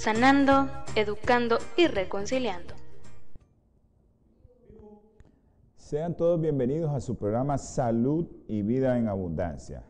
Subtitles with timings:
[0.00, 2.72] sanando, educando y reconciliando.
[5.76, 9.84] Sean todos bienvenidos a su programa Salud y Vida en Abundancia.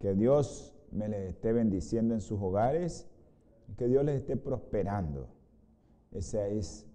[0.00, 3.08] Que Dios me les esté bendiciendo en sus hogares,
[3.78, 5.28] que Dios les esté prosperando.
[6.10, 6.86] Esa es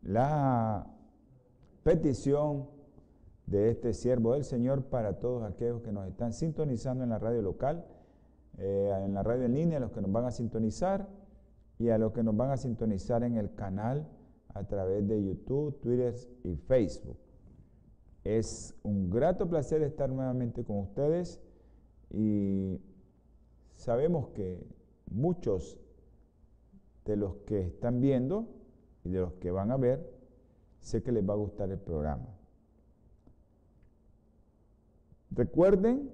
[0.00, 0.86] la
[1.82, 2.70] petición
[3.44, 7.42] de este siervo del Señor para todos aquellos que nos están sintonizando en la radio
[7.42, 7.84] local,
[8.56, 11.19] eh, en la radio en línea, los que nos van a sintonizar
[11.80, 14.06] y a los que nos van a sintonizar en el canal
[14.52, 16.14] a través de YouTube, Twitter
[16.44, 17.16] y Facebook.
[18.22, 21.40] Es un grato placer estar nuevamente con ustedes
[22.10, 22.78] y
[23.76, 24.62] sabemos que
[25.10, 25.80] muchos
[27.06, 28.46] de los que están viendo
[29.02, 30.06] y de los que van a ver,
[30.80, 32.28] sé que les va a gustar el programa.
[35.30, 36.12] Recuerden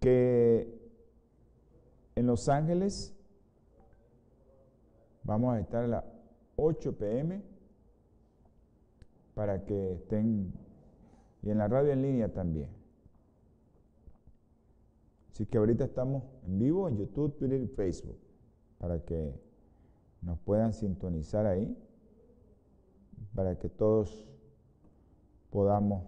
[0.00, 0.76] que
[2.16, 3.14] en Los Ángeles
[5.24, 6.04] vamos a estar a las
[6.56, 7.42] 8 pm
[9.34, 10.52] para que estén
[11.42, 12.70] y en la radio en línea también.
[15.30, 18.18] Así que ahorita estamos en vivo en YouTube, Twitter y Facebook
[18.78, 19.34] para que
[20.20, 21.76] nos puedan sintonizar ahí,
[23.34, 24.28] para que todos
[25.50, 26.04] podamos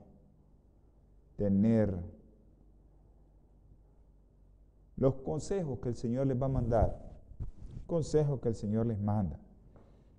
[1.36, 1.98] tener
[4.96, 7.03] los consejos que el Señor les va a mandar,
[7.84, 9.38] consejos que el Señor les manda.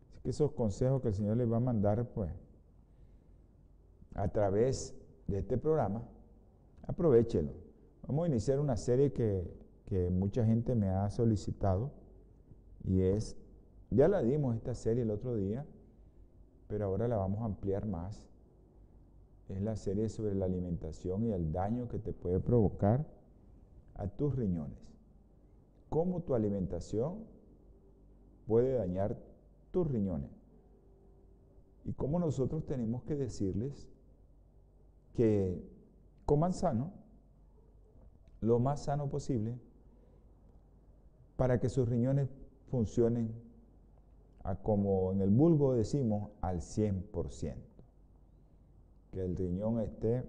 [0.08, 2.32] Así que esos consejos que el Señor les va a mandar, pues,
[4.14, 4.96] a través
[5.28, 6.04] de este programa,
[6.88, 7.52] aprovechelo.
[8.08, 9.52] Vamos a iniciar una serie que,
[9.86, 11.92] que mucha gente me ha solicitado
[12.84, 13.36] y es,
[13.90, 15.66] ya la dimos esta serie el otro día,
[16.68, 18.30] pero ahora la vamos a ampliar más
[19.50, 23.06] es la serie sobre la alimentación y el daño que te puede provocar
[23.96, 24.94] a tus riñones.
[25.90, 27.20] Cómo tu alimentación
[28.48, 29.18] puede dañar
[29.72, 30.32] tus riñones.
[31.84, 33.88] Y cómo nosotros tenemos que decirles
[35.14, 35.62] que
[36.26, 36.94] coman sano,
[38.42, 39.60] lo más sano posible,
[41.38, 42.30] para que sus riñones
[42.70, 43.34] funcionen
[44.44, 47.56] a como en el vulgo decimos al 100%
[49.12, 50.24] que el riñón esté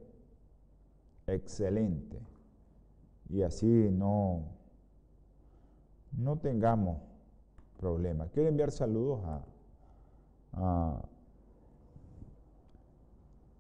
[1.27, 2.19] excelente
[3.29, 4.45] y así no,
[6.13, 6.99] no tengamos
[7.77, 8.31] problemas.
[8.31, 9.45] Quiero enviar saludos a,
[10.53, 11.03] a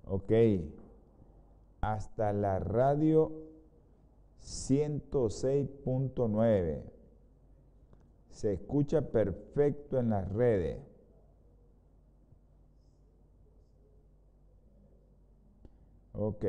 [0.06, 0.32] ok,
[1.81, 3.31] hasta la radio
[4.43, 6.82] 106.9.
[8.31, 10.78] Se escucha perfecto en las redes.
[16.12, 16.44] Ok.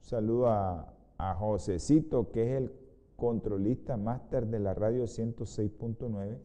[0.00, 2.79] Saludo a, a Josecito, que es el
[3.20, 6.38] controlista máster de la radio 106.9,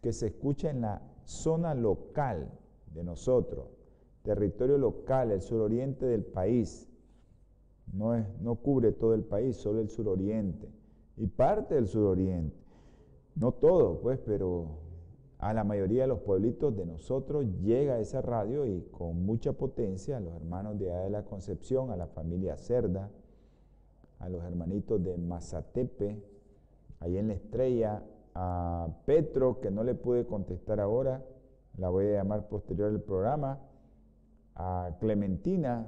[0.00, 2.50] que se escucha en la zona local
[2.94, 3.66] de nosotros,
[4.22, 6.88] territorio local, el suroriente del país.
[7.92, 10.68] No, es, no cubre todo el país, solo el suroriente
[11.18, 12.56] y parte del suroriente.
[13.36, 14.78] No todo, pues, pero
[15.38, 20.16] a la mayoría de los pueblitos de nosotros llega esa radio y con mucha potencia
[20.16, 23.10] a los hermanos de de la Concepción, a la familia Cerda,
[24.24, 26.18] a los hermanitos de Mazatepe,
[27.00, 28.02] ahí en la estrella,
[28.34, 31.22] a Petro, que no le pude contestar ahora,
[31.76, 33.60] la voy a llamar posterior al programa,
[34.54, 35.86] a Clementina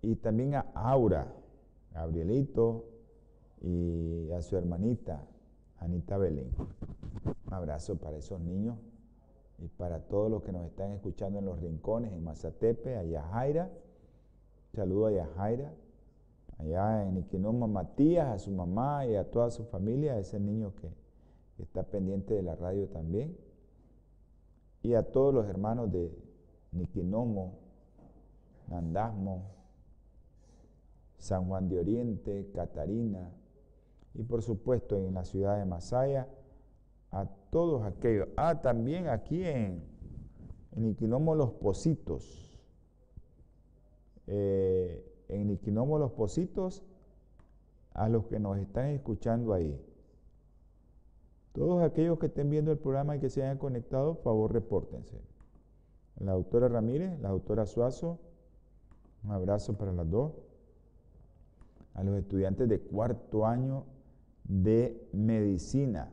[0.00, 1.34] y también a Aura,
[1.92, 2.86] Gabrielito
[3.60, 5.26] y a su hermanita
[5.78, 6.50] Anita Belén.
[7.46, 8.78] Un abrazo para esos niños
[9.58, 13.70] y para todos los que nos están escuchando en los rincones, en Mazatepe, a Yajaira.
[14.72, 15.72] Saludo a Yajaira.
[16.58, 20.74] Allá en Iquinoma Matías, a su mamá y a toda su familia, a ese niño
[20.74, 20.90] que,
[21.62, 23.36] está pendiente de la radio también.
[24.82, 26.16] Y a todos los hermanos de
[26.70, 27.58] Niquinomo,
[28.68, 29.42] Nandasmo,
[31.18, 33.32] San Juan de Oriente, Catarina,
[34.14, 36.28] y por supuesto en la ciudad de Masaya,
[37.10, 38.28] a todos aquellos.
[38.36, 39.82] Ah, también aquí en,
[40.76, 42.56] en Iquinomo Los Positos.
[44.26, 46.82] Eh, en Iquinomo Los Positos,
[47.92, 49.80] a los que nos están escuchando ahí.
[51.52, 55.20] Todos aquellos que estén viendo el programa y que se hayan conectado, por favor, repórtense.
[56.20, 58.18] La doctora Ramírez, la doctora Suazo,
[59.24, 60.32] un abrazo para las dos.
[61.94, 63.84] A los estudiantes de cuarto año
[64.44, 66.12] de medicina,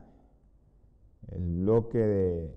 [1.28, 2.52] el bloque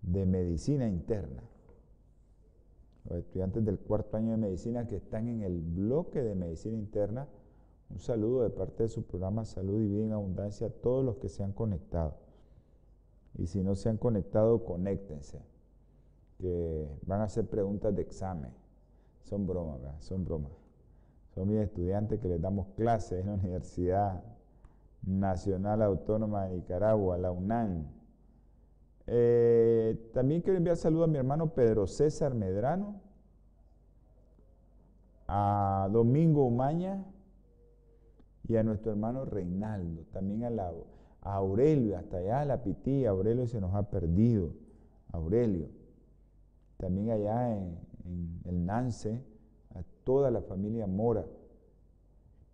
[0.00, 1.42] de medicina interna.
[3.08, 7.28] Los estudiantes del cuarto año de medicina que están en el bloque de medicina interna,
[7.90, 11.16] un saludo de parte de su programa Salud y Vida en Abundancia a todos los
[11.16, 12.16] que se han conectado.
[13.36, 15.42] Y si no se han conectado, conéctense,
[16.38, 18.52] que van a hacer preguntas de examen.
[19.22, 20.52] Son bromas, son bromas.
[21.34, 24.22] Son mis estudiantes que les damos clases en la Universidad
[25.02, 27.86] Nacional Autónoma de Nicaragua, la UNAM.
[29.06, 33.00] Eh, también quiero enviar saludos a mi hermano Pedro César Medrano,
[35.26, 37.04] a Domingo Umaña,
[38.46, 40.72] y a nuestro hermano Reinaldo, también a, la,
[41.22, 44.52] Aurelio, hasta allá a la Pitía, Aurelio se nos ha perdido,
[45.12, 45.68] Aurelio,
[46.76, 47.78] también allá en,
[48.44, 49.24] el Nance,
[49.74, 51.24] a toda la familia Mora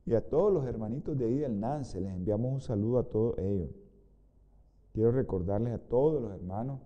[0.07, 3.37] y a todos los hermanitos de ahí del Nance, les enviamos un saludo a todos
[3.39, 3.71] ellos.
[4.93, 6.81] Quiero recordarles a todos los hermanos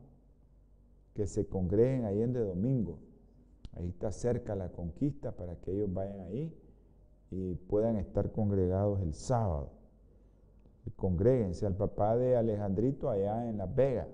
[1.14, 2.98] que se congreguen ahí en de domingo.
[3.72, 6.54] Ahí está cerca la conquista para que ellos vayan ahí
[7.30, 9.72] y puedan estar congregados el sábado.
[10.96, 14.08] Congréguense al papá de Alejandrito allá en Las Vegas,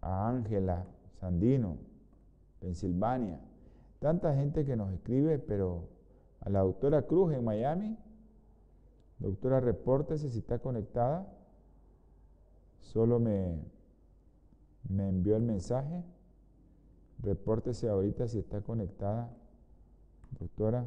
[0.00, 0.86] a Ángela
[1.18, 1.78] Sandino,
[2.60, 3.40] Pensilvania.
[3.98, 5.88] Tanta gente que nos escribe, pero
[6.40, 7.96] a la doctora Cruz en Miami,
[9.18, 11.26] doctora, repórtese si está conectada.
[12.92, 13.58] Solo me,
[14.88, 16.04] me envió el mensaje.
[17.22, 19.30] Repórtese ahorita si está conectada,
[20.38, 20.86] doctora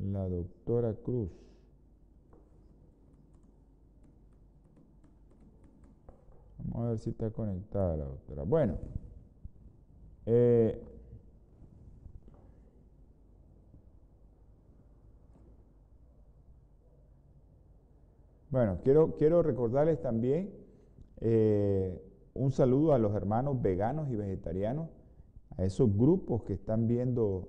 [0.00, 1.30] la doctora Cruz.
[6.58, 8.42] Vamos a ver si está conectada la doctora.
[8.42, 8.78] Bueno,
[10.26, 10.82] eh,
[18.54, 20.54] bueno, quiero, quiero recordarles también
[21.20, 22.00] eh,
[22.34, 24.90] un saludo a los hermanos veganos y vegetarianos,
[25.56, 27.48] a esos grupos que están viendo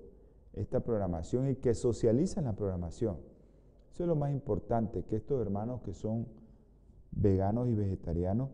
[0.53, 3.17] esta programación y que socializan la programación.
[3.91, 6.25] Eso es lo más importante, que estos hermanos que son
[7.11, 8.49] veganos y vegetarianos,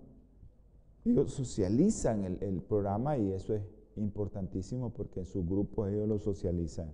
[1.05, 3.63] ellos socializan el, programa y eso es
[3.95, 6.91] importantísimo porque en sus grupos ellos lo socializan.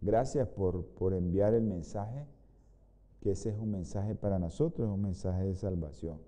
[0.00, 2.26] Gracias por, por enviar el mensaje,
[3.20, 6.18] que ese es un mensaje para nosotros, es un mensaje de salvación.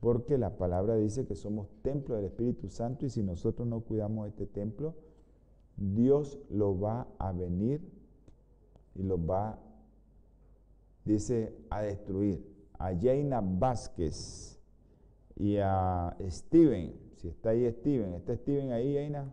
[0.00, 4.28] Porque la palabra dice que somos templo del Espíritu Santo y si nosotros no cuidamos
[4.28, 4.94] este templo,
[5.76, 7.80] Dios lo va a venir
[8.94, 9.58] y lo va,
[11.04, 12.48] dice, a destruir.
[12.78, 14.58] A Jaina Vázquez
[15.36, 19.30] y a Steven, si está ahí Steven, ¿está Steven ahí, Jaina?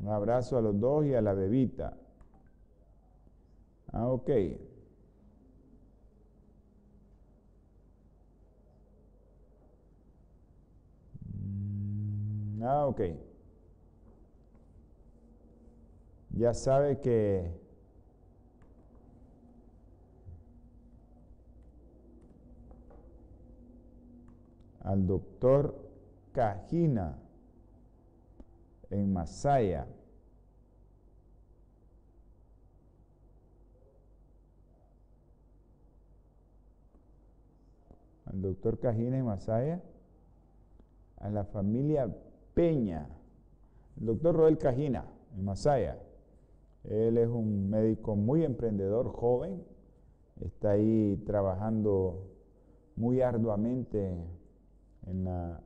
[0.00, 1.96] Un abrazo a los dos y a la bebita.
[3.92, 4.30] Ah, ok.
[12.66, 13.00] Ah, ok.
[16.36, 17.50] ya sabe que
[24.80, 25.74] al doctor
[26.32, 27.18] Cajina
[28.90, 29.86] en Masaya.
[38.26, 39.82] Al doctor Cajina en Masaya,
[41.16, 42.14] a la familia
[42.56, 43.06] Peña,
[44.00, 45.04] el doctor Roel Cajina
[45.36, 45.98] en Masaya,
[46.84, 49.62] él es un médico muy emprendedor, joven,
[50.40, 52.30] está ahí trabajando
[52.96, 54.16] muy arduamente
[55.06, 55.60] en la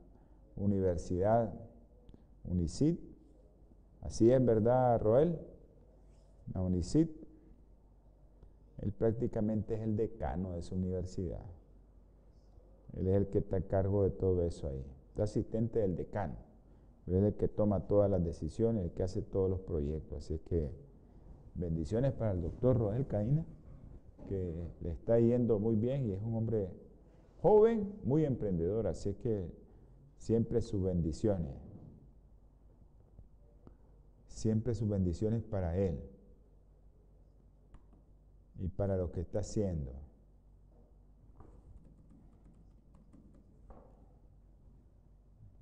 [0.57, 1.53] universidad
[2.43, 2.99] UNICIT.
[4.01, 5.39] Así es, ¿verdad, Roel?
[6.53, 7.09] La UNICIT.
[8.79, 11.45] Él prácticamente es el decano de esa universidad.
[12.97, 14.85] Él es el que está a cargo de todo eso ahí.
[15.13, 16.50] Es asistente del decano.
[17.07, 20.19] Es el que toma todas las decisiones, el que hace todos los proyectos.
[20.19, 20.71] Así es que
[21.53, 23.45] Bendiciones para el doctor Roel Caína,
[24.29, 26.69] que le está yendo muy bien y es un hombre
[27.41, 29.51] joven, muy emprendedor, así que
[30.17, 31.53] siempre sus bendiciones.
[34.27, 36.01] Siempre sus bendiciones para él
[38.57, 39.91] y para lo que está haciendo.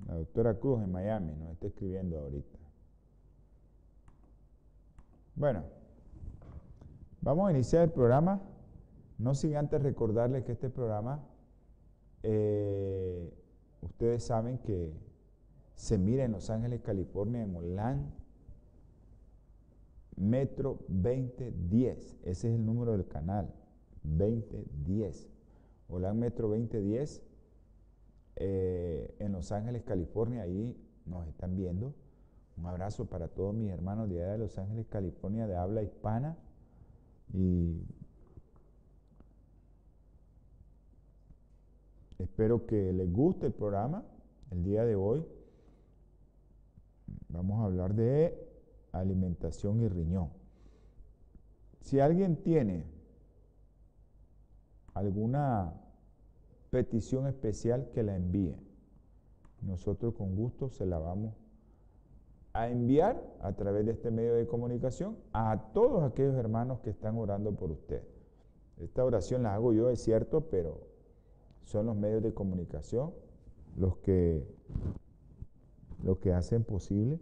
[0.08, 2.58] La doctora Cruz en Miami nos está escribiendo ahorita.
[5.36, 5.64] Bueno.
[7.22, 8.42] Vamos a iniciar el programa
[9.18, 11.22] No sin antes recordarles que este programa,
[12.24, 13.34] eh,
[13.82, 14.94] ustedes saben que
[15.76, 18.20] se mira en Los Ángeles, California, en Orlando
[20.20, 22.18] Metro 2010.
[22.24, 23.54] Ese es el número del canal.
[24.04, 25.30] 2010.
[25.88, 27.24] Hola Metro 2010.
[28.42, 30.44] Eh, en Los Ángeles, California.
[30.44, 31.94] Ahí nos están viendo.
[32.58, 36.38] Un abrazo para todos mis hermanos de allá de Los Ángeles, California, de habla hispana.
[37.34, 37.82] Y
[42.18, 44.06] espero que les guste el programa.
[44.52, 45.26] El día de hoy
[47.28, 48.50] vamos a hablar de
[48.94, 50.30] alimentación y riñón.
[51.82, 52.86] Si alguien tiene
[54.94, 55.74] alguna
[56.70, 58.56] petición especial, que la envíe.
[59.62, 61.36] Nosotros con gusto se la vamos
[62.54, 67.18] a enviar a través de este medio de comunicación a todos aquellos hermanos que están
[67.18, 68.04] orando por usted.
[68.78, 70.80] Esta oración la hago yo, es cierto, pero
[71.64, 73.14] son los medios de comunicación
[73.78, 74.48] los que,
[76.04, 77.20] los que hacen posible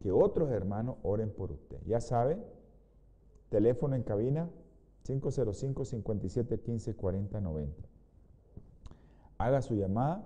[0.00, 1.78] que otros hermanos oren por usted.
[1.86, 2.38] Ya sabe,
[3.50, 4.48] teléfono en cabina
[5.08, 7.82] 505 57 15 40 90.
[9.38, 10.22] Haga su llamada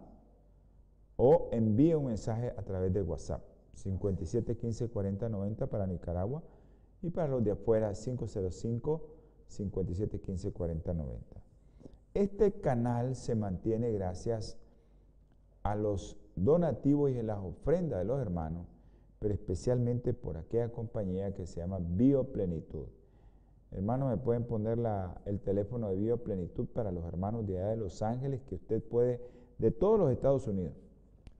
[1.16, 3.42] o envíe un mensaje a través de WhatsApp
[3.74, 6.42] 57 15 40 90 para Nicaragua
[7.00, 9.08] y para los de afuera 505
[9.46, 11.42] 57 15 40 90.
[12.14, 14.58] Este canal se mantiene gracias
[15.62, 18.66] a los donativos y a las ofrendas de los hermanos
[19.22, 22.88] pero especialmente por aquella compañía que se llama Bioplenitud.
[23.72, 24.78] Hermanos, me pueden poner
[25.24, 29.20] el teléfono de Bioplenitud para los hermanos de allá de Los Ángeles, que usted puede,
[29.58, 30.74] de todos los Estados Unidos.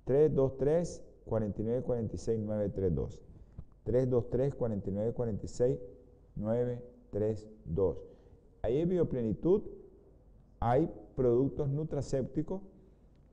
[0.05, 3.21] 323 4946 932.
[3.85, 5.79] 323 4946
[6.37, 7.99] 932.
[8.63, 9.63] Ahí en Bioplenitud
[10.61, 12.63] hay productos nutracépticos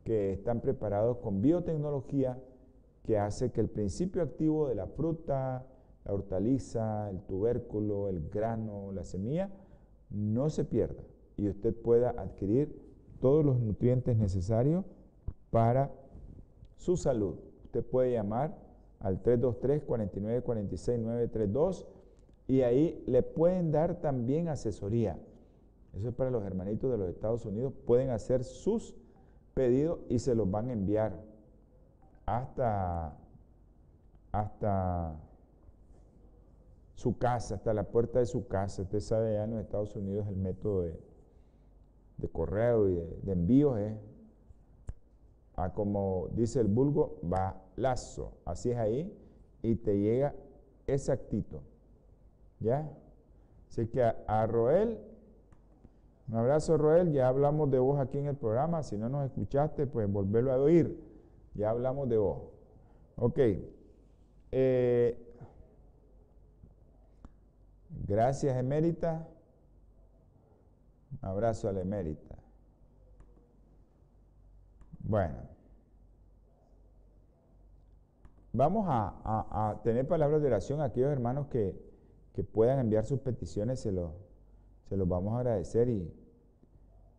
[0.03, 2.41] que están preparados con biotecnología
[3.05, 5.65] que hace que el principio activo de la fruta,
[6.09, 9.51] la hortaliza, el tubérculo, el grano, la semilla,
[10.09, 11.03] no se pierda
[11.37, 12.81] y usted pueda adquirir
[13.21, 14.83] todos los nutrientes necesarios
[15.51, 15.91] para
[16.77, 17.35] su salud.
[17.65, 18.57] Usted puede llamar
[18.99, 21.85] al 323-4946-932
[22.47, 25.19] y ahí le pueden dar también asesoría.
[25.93, 27.73] Eso es para los hermanitos de los Estados Unidos.
[27.85, 28.95] Pueden hacer sus
[29.53, 31.21] pedidos y se los van a enviar
[32.25, 33.15] hasta,
[34.31, 35.28] hasta
[36.99, 38.81] su casa, hasta la puerta de su casa.
[38.81, 40.99] Usted sabe, allá en los Estados Unidos el método de,
[42.33, 43.93] correo y de, envío es,
[45.55, 48.33] a como dice el vulgo, balazo.
[48.43, 49.17] Así es ahí
[49.61, 50.35] y te llega
[50.87, 51.61] exactito.
[52.59, 52.91] ¿Ya?
[53.69, 54.99] Así que a, a Roel,
[56.27, 58.83] un abrazo Roel, ya hablamos de vos aquí en el programa.
[58.83, 60.99] Si no nos escuchaste, pues volverlo a oír.
[61.53, 62.41] Ya hablamos de vos.
[63.15, 63.39] Ok.
[64.51, 65.28] Eh,
[67.89, 69.27] gracias, Emérita.
[71.11, 72.35] Un abrazo a la Emérita.
[74.99, 75.37] Bueno.
[78.51, 81.87] Vamos a, tener palabras de oración a aquellos hermanos que,
[82.53, 84.11] puedan enviar sus peticiones, se los
[84.87, 86.09] se vamos a agradecer y,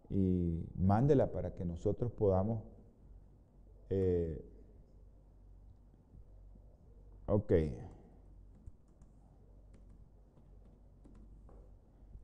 [0.09, 2.63] y mándela para que nosotros podamos
[3.91, 4.41] eh,
[7.27, 7.53] ok.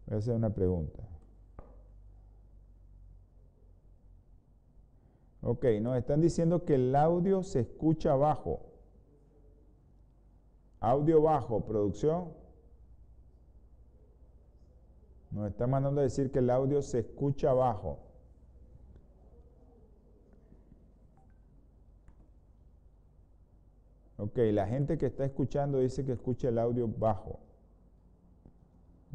[0.07, 1.03] Voy a hacer una pregunta.
[5.43, 8.67] Ok, nos están diciendo que el audio se escucha bajo.
[10.81, 12.33] Audio bajo, producción.
[15.31, 17.99] Nos están mandando a decir que el audio se escucha bajo.
[24.19, 27.46] Ok, la gente que está escuchando dice que escucha el audio bajo.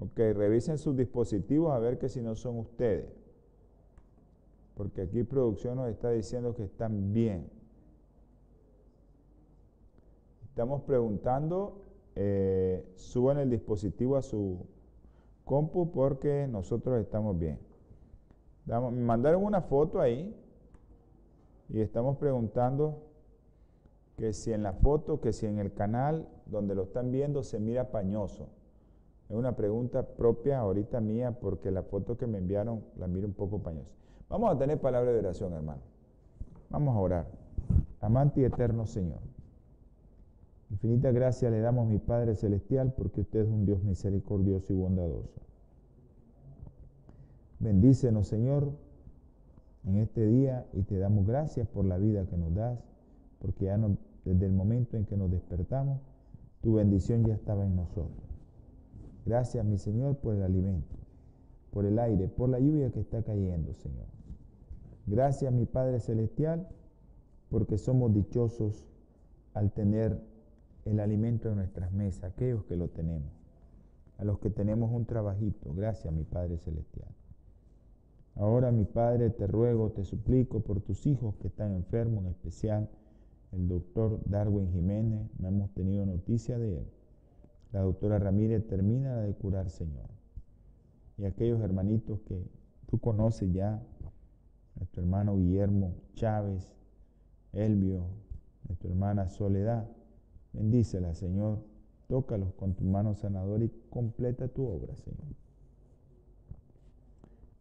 [0.02, 3.06] Ok, revisen sus dispositivos a ver que si no son ustedes.
[4.76, 7.48] Porque aquí producción nos está diciendo que están bien.
[10.46, 11.84] Estamos preguntando,
[12.16, 14.66] eh, suban el dispositivo a su
[15.46, 17.60] compu porque nosotros estamos bien.
[18.66, 20.36] me mandaron una foto ahí
[21.70, 23.04] y estamos preguntando
[24.18, 27.60] que si en la foto, que si en el canal donde lo están viendo se
[27.60, 28.50] mira pañoso.
[29.32, 33.34] Es una pregunta propia ahorita mía porque la foto que me enviaron la miro un
[33.34, 33.90] poco pañosa.
[34.28, 35.80] Vamos a tener palabra de oración, hermano.
[36.70, 37.28] Vamos a orar.
[38.02, 39.20] Amante y eterno Señor.
[40.70, 45.40] Infinita gracia le damos, mi Padre Celestial, porque usted es un Dios misericordioso y bondadoso.
[47.60, 48.70] Bendícenos, Señor,
[49.86, 52.78] en este día y te damos gracias por la vida que nos das,
[53.40, 53.80] porque ya
[54.26, 56.02] desde el momento en que nos despertamos,
[56.60, 58.31] tu bendición ya estaba en nosotros.
[59.26, 60.96] Gracias, mi Señor, por el alimento,
[61.72, 64.08] por el aire, por la lluvia que está cayendo, Señor.
[65.06, 66.68] Gracias, mi Padre Celestial,
[67.50, 68.88] porque somos dichosos
[69.54, 70.20] al tener
[70.86, 73.30] el alimento en nuestras mesas, aquellos que lo tenemos,
[74.18, 75.74] a los que tenemos un trabajito.
[75.74, 77.10] Gracias, mi Padre Celestial.
[78.36, 82.90] Ahora, mi Padre, te ruego, te suplico por tus hijos que están enfermos, en especial
[83.52, 86.88] el doctor Darwin Jiménez, no hemos tenido noticia de él.
[87.72, 90.10] La doctora Ramírez termina de curar, Señor.
[91.18, 92.44] Y aquellos hermanitos que
[92.88, 93.82] tú conoces ya,
[94.76, 96.74] nuestro hermano Guillermo Chávez,
[97.54, 98.06] Elvio,
[98.68, 99.88] nuestra hermana Soledad,
[100.54, 101.60] bendícela, Señor.
[102.08, 105.28] Tócalos con tu mano sanadora y completa tu obra, Señor.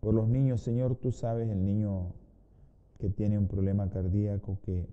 [0.00, 2.12] Por los niños, Señor, tú sabes el niño
[2.98, 4.88] que tiene un problema cardíaco que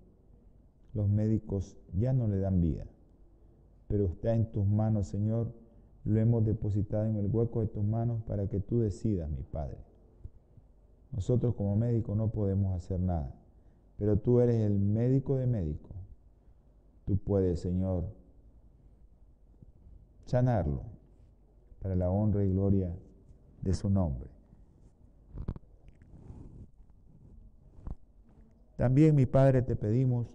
[0.93, 2.85] los médicos ya no le dan vida,
[3.87, 5.53] pero está en tus manos, Señor.
[6.03, 9.77] Lo hemos depositado en el hueco de tus manos para que tú decidas, mi Padre.
[11.11, 13.33] Nosotros como médicos no podemos hacer nada,
[13.97, 15.95] pero tú eres el médico de médicos.
[17.05, 18.05] Tú puedes, Señor,
[20.25, 20.81] sanarlo
[21.81, 22.93] para la honra y gloria
[23.61, 24.29] de su nombre.
[28.75, 30.27] También, mi Padre, te pedimos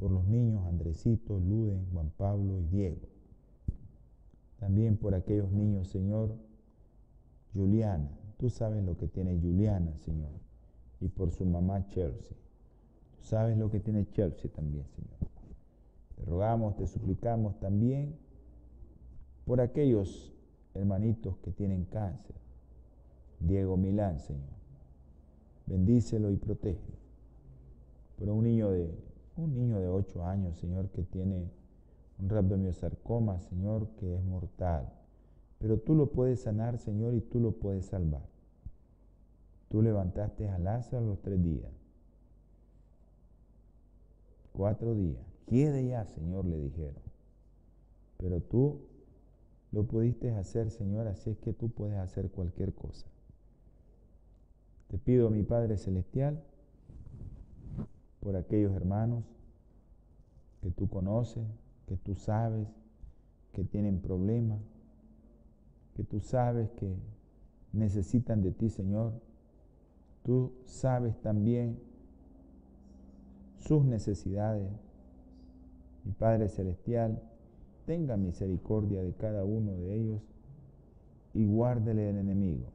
[0.00, 3.06] por los niños Andresito, Luden, Juan Pablo y Diego.
[4.58, 6.34] También por aquellos niños, Señor,
[7.52, 8.10] Juliana.
[8.38, 10.30] Tú sabes lo que tiene Juliana, Señor.
[11.00, 12.36] Y por su mamá Chelsea.
[13.18, 15.30] Tú sabes lo que tiene Chelsea también, Señor.
[16.16, 18.16] Te rogamos, te suplicamos también
[19.44, 20.32] por aquellos
[20.72, 22.36] hermanitos que tienen cáncer.
[23.38, 24.48] Diego Milán, Señor.
[25.66, 26.96] Bendícelo y protégelo.
[28.18, 29.09] Por un niño de
[29.40, 31.50] un niño de 8 años, Señor, que tiene
[32.18, 34.92] un rabdomiosarcoma, Señor, que es mortal.
[35.58, 38.28] Pero tú lo puedes sanar, Señor, y tú lo puedes salvar.
[39.68, 41.70] Tú levantaste a Lázaro los tres días.
[44.52, 45.24] Cuatro días.
[45.46, 47.02] Quede ya, Señor, le dijeron.
[48.18, 48.80] Pero tú
[49.72, 53.06] lo pudiste hacer, Señor, así es que tú puedes hacer cualquier cosa.
[54.88, 56.42] Te pido, mi Padre Celestial,
[58.20, 59.24] por aquellos hermanos
[60.60, 61.44] que tú conoces,
[61.86, 62.68] que tú sabes
[63.52, 64.60] que tienen problemas,
[65.94, 66.94] que tú sabes que
[67.72, 69.12] necesitan de ti, Señor.
[70.22, 71.80] Tú sabes también
[73.58, 74.70] sus necesidades.
[76.04, 77.22] Mi Padre Celestial,
[77.86, 80.22] tenga misericordia de cada uno de ellos
[81.34, 82.66] y guárdele del enemigo.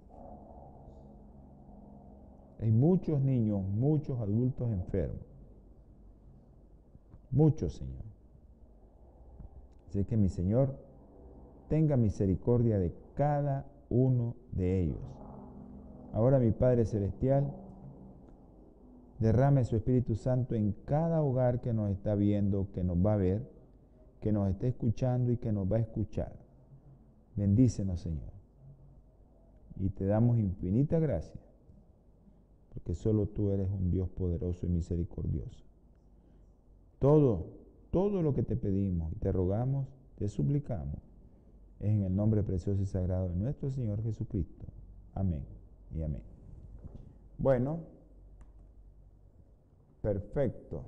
[2.60, 5.35] Hay muchos niños, muchos adultos enfermos
[7.36, 8.04] mucho, Señor.
[9.89, 10.76] Así que mi Señor
[11.69, 15.00] tenga misericordia de cada uno de ellos.
[16.13, 17.54] Ahora mi Padre Celestial,
[19.19, 23.17] derrame su Espíritu Santo en cada hogar que nos está viendo, que nos va a
[23.17, 23.50] ver,
[24.21, 26.34] que nos está escuchando y que nos va a escuchar.
[27.36, 28.34] Bendícenos, Señor.
[29.78, 31.41] Y te damos infinita gracia,
[32.74, 35.65] porque solo tú eres un Dios poderoso y misericordioso.
[37.06, 37.46] Todo,
[37.91, 40.98] todo lo que te pedimos y te rogamos, te suplicamos,
[41.80, 44.65] es en el nombre precioso y sagrado de nuestro Señor Jesucristo.
[45.13, 45.46] Amén
[45.96, 46.24] y amén.
[47.38, 47.82] Bueno,
[50.02, 50.82] perfecto.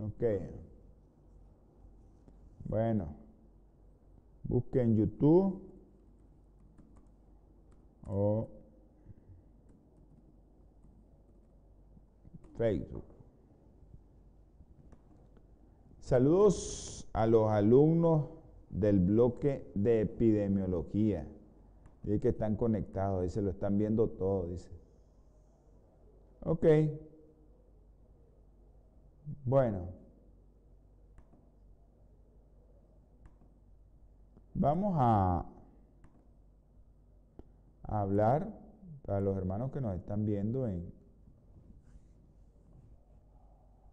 [0.00, 0.24] Ok.
[2.68, 3.08] Bueno,
[4.44, 5.69] busquen YouTube
[12.56, 13.04] Facebook.
[16.00, 18.26] Saludos a los alumnos
[18.68, 21.26] del bloque de epidemiología.
[22.02, 24.70] Dice que están conectados, dice, lo están viendo todo, dice.
[26.42, 26.66] Ok.
[29.44, 30.00] Bueno.
[34.54, 35.46] Vamos a
[37.90, 38.48] hablar
[39.02, 40.92] para los hermanos que nos están viendo en,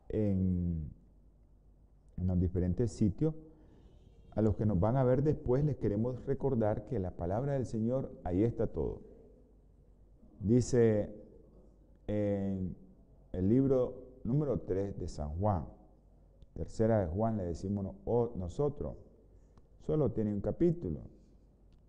[0.09, 0.91] en,
[2.17, 3.33] los diferentes sitios.
[4.31, 7.65] A los que nos van a ver después les queremos recordar que la palabra del
[7.65, 9.01] Señor, ahí está todo.
[10.39, 11.11] Dice
[12.05, 12.75] en
[13.31, 15.65] el libro número 3 de San Juan,
[16.53, 17.95] Tercera de Juan le decimos
[18.35, 18.95] nosotros.
[19.85, 21.01] Solo tiene un capítulo.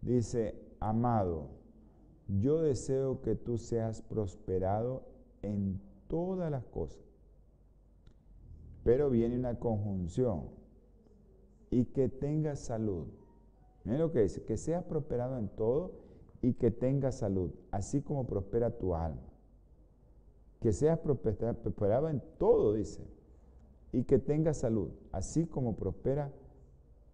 [0.00, 1.57] Dice, amado,
[2.28, 5.02] yo deseo que tú seas prosperado
[5.42, 7.02] en todas las cosas.
[8.84, 10.50] Pero viene una conjunción.
[11.70, 13.06] Y que tengas salud.
[13.84, 15.92] Miren lo que dice, que seas prosperado en todo
[16.40, 19.22] y que tengas salud, así como prospera tu alma.
[20.60, 23.02] Que seas prosperado en todo, dice,
[23.92, 26.32] y que tengas salud, así como prospera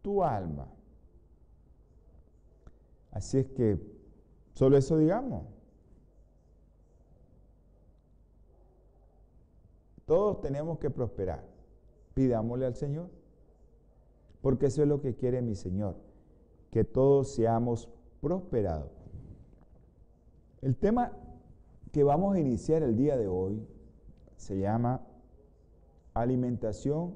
[0.02, 0.68] tu alma.
[3.10, 3.93] Así es que
[4.54, 5.44] solo eso digamos.
[10.06, 11.44] Todos tenemos que prosperar.
[12.14, 13.08] Pidámosle al Señor.
[14.42, 15.96] Porque eso es lo que quiere mi Señor.
[16.70, 17.88] Que todos seamos
[18.20, 18.90] prosperados.
[20.60, 21.12] El tema
[21.92, 23.66] que vamos a iniciar el día de hoy
[24.36, 25.06] se llama
[26.12, 27.14] alimentación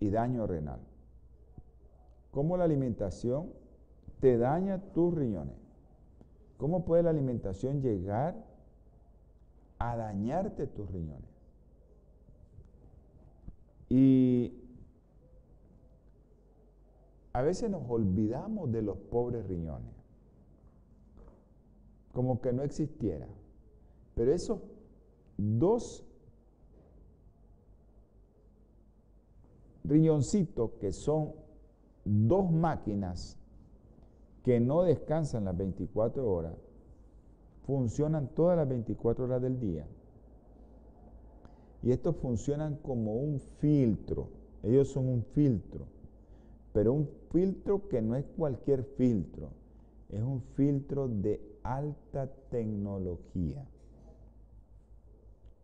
[0.00, 0.80] y daño renal.
[2.30, 3.52] ¿Cómo la alimentación
[4.20, 5.65] te daña tus riñones?
[6.56, 8.34] ¿Cómo puede la alimentación llegar
[9.78, 11.28] a dañarte tus riñones?
[13.88, 14.54] Y
[17.32, 19.92] a veces nos olvidamos de los pobres riñones,
[22.12, 23.28] como que no existiera.
[24.14, 24.60] Pero esos
[25.36, 26.02] dos
[29.84, 31.34] riñoncitos que son
[32.04, 33.38] dos máquinas
[34.46, 36.54] que no descansan las 24 horas,
[37.64, 39.88] funcionan todas las 24 horas del día.
[41.82, 44.28] Y estos funcionan como un filtro.
[44.62, 45.88] Ellos son un filtro.
[46.72, 49.50] Pero un filtro que no es cualquier filtro.
[50.10, 53.66] Es un filtro de alta tecnología.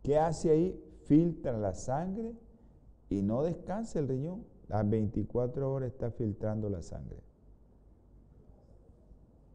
[0.01, 0.83] ¿Qué hace ahí?
[1.05, 2.33] Filtra la sangre
[3.07, 4.43] y no descansa el riñón.
[4.67, 7.23] Las 24 horas está filtrando la sangre.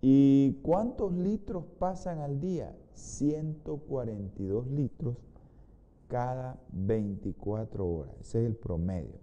[0.01, 2.77] ¿Y cuántos litros pasan al día?
[2.95, 5.17] 142 litros
[6.09, 8.15] cada 24 horas.
[8.21, 9.19] Ese es el promedio.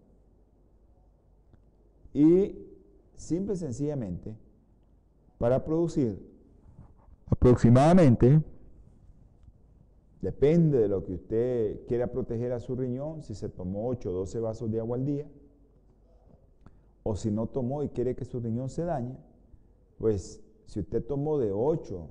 [2.14, 2.58] Y
[3.16, 4.36] simple y sencillamente,
[5.38, 6.18] para producir
[7.28, 8.42] aproximadamente,
[10.22, 14.14] depende de lo que usted quiera proteger a su riñón, si se tomó 8 o
[14.14, 15.28] 12 vasos de agua al día,
[17.04, 19.18] o si no tomó y quiere que su riñón se dañe,
[19.98, 22.08] pues si usted tomó de 8,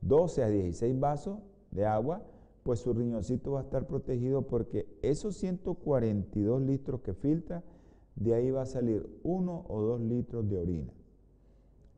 [0.00, 1.38] 12 a 16 vasos
[1.70, 2.22] de agua,
[2.62, 7.62] pues su riñoncito va a estar protegido porque esos 142 litros que filtra,
[8.14, 10.92] de ahí va a salir 1 o 2 litros de orina.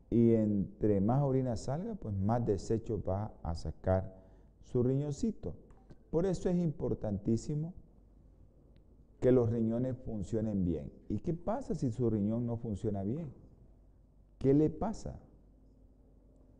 [0.09, 4.21] Y entre más orina salga, pues más desecho va a sacar
[4.63, 5.53] su riñoncito.
[6.09, 7.73] Por eso es importantísimo
[9.21, 10.91] que los riñones funcionen bien.
[11.07, 13.31] ¿Y qué pasa si su riñón no funciona bien?
[14.37, 15.19] ¿Qué le pasa?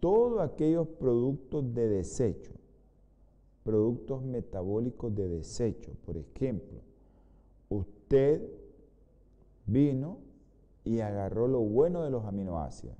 [0.01, 2.51] Todos aquellos productos de desecho
[3.63, 5.91] productos metabólicos de desecho.
[6.05, 6.79] Por ejemplo,
[7.69, 8.41] usted
[9.65, 10.17] vino
[10.83, 12.95] y agarró lo bueno de los aminoácidos,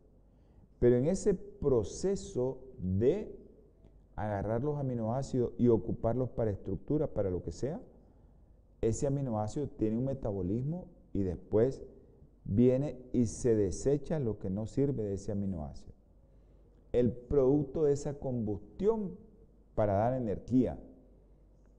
[0.80, 3.36] pero en ese proceso de
[4.16, 7.82] agarrar los aminoácidos y ocuparlos para estructura, para lo que sea,
[8.82, 11.82] ese aminoácido tiene un metabolismo y después
[12.44, 15.91] viene y se desecha lo que no sirve de ese aminoácido.
[16.92, 19.18] El producto de esa combustión
[19.76, 20.78] para dar energía,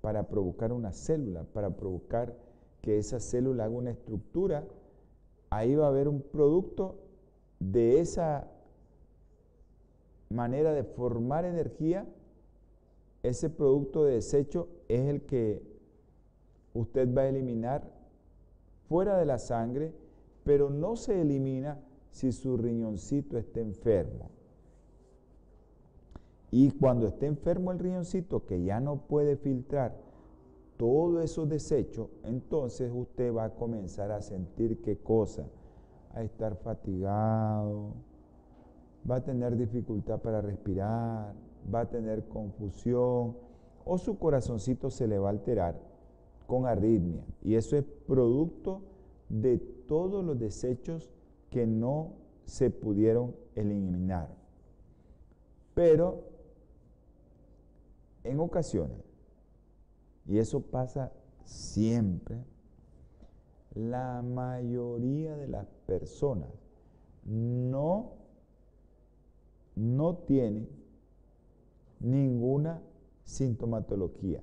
[0.01, 2.37] para provocar una célula, para provocar
[2.81, 4.67] que esa célula haga una estructura,
[5.51, 6.99] ahí va a haber un producto
[7.61, 8.51] de esa
[10.31, 12.07] manera de formar energía,
[13.23, 15.63] ese producto de desecho es el que
[16.75, 17.89] usted va a eliminar
[18.89, 19.93] fuera de la sangre,
[20.43, 21.79] pero no se elimina
[22.11, 24.31] si su riñoncito está enfermo.
[26.53, 29.97] Y cuando esté enfermo el riñoncito, que ya no puede filtrar
[30.77, 35.47] todos esos desechos, entonces usted va a comenzar a sentir qué cosa,
[36.13, 37.95] a estar fatigado,
[39.11, 41.35] va a tener dificultad para respirar,
[41.75, 43.35] va a tener confusión
[43.87, 45.81] o su corazoncito se le va a alterar
[46.47, 47.25] con arritmia.
[47.43, 48.83] Y eso es producto
[49.31, 51.11] de todos los desechos
[51.49, 52.13] que no
[52.45, 54.29] se pudieron eliminar.
[55.75, 56.32] Pero
[58.25, 58.99] en ocasiones,
[60.27, 61.13] y eso pasa
[61.45, 62.45] siempre,
[63.75, 66.51] la mayoría de las personas
[67.25, 68.13] no,
[69.75, 70.69] no tienen
[72.01, 72.83] ninguna
[73.25, 74.43] sintomatología.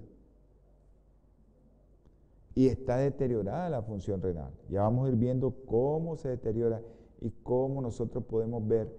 [2.56, 4.52] y está deteriorada la función renal.
[4.70, 6.82] Ya vamos a ir viendo cómo se deteriora
[7.22, 8.94] y cómo nosotros podemos ver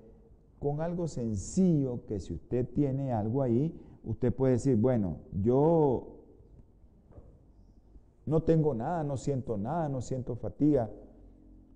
[0.59, 6.21] con algo sencillo que si usted tiene algo ahí, usted puede decir, bueno, yo
[8.27, 10.91] no tengo nada, no siento nada, no siento fatiga,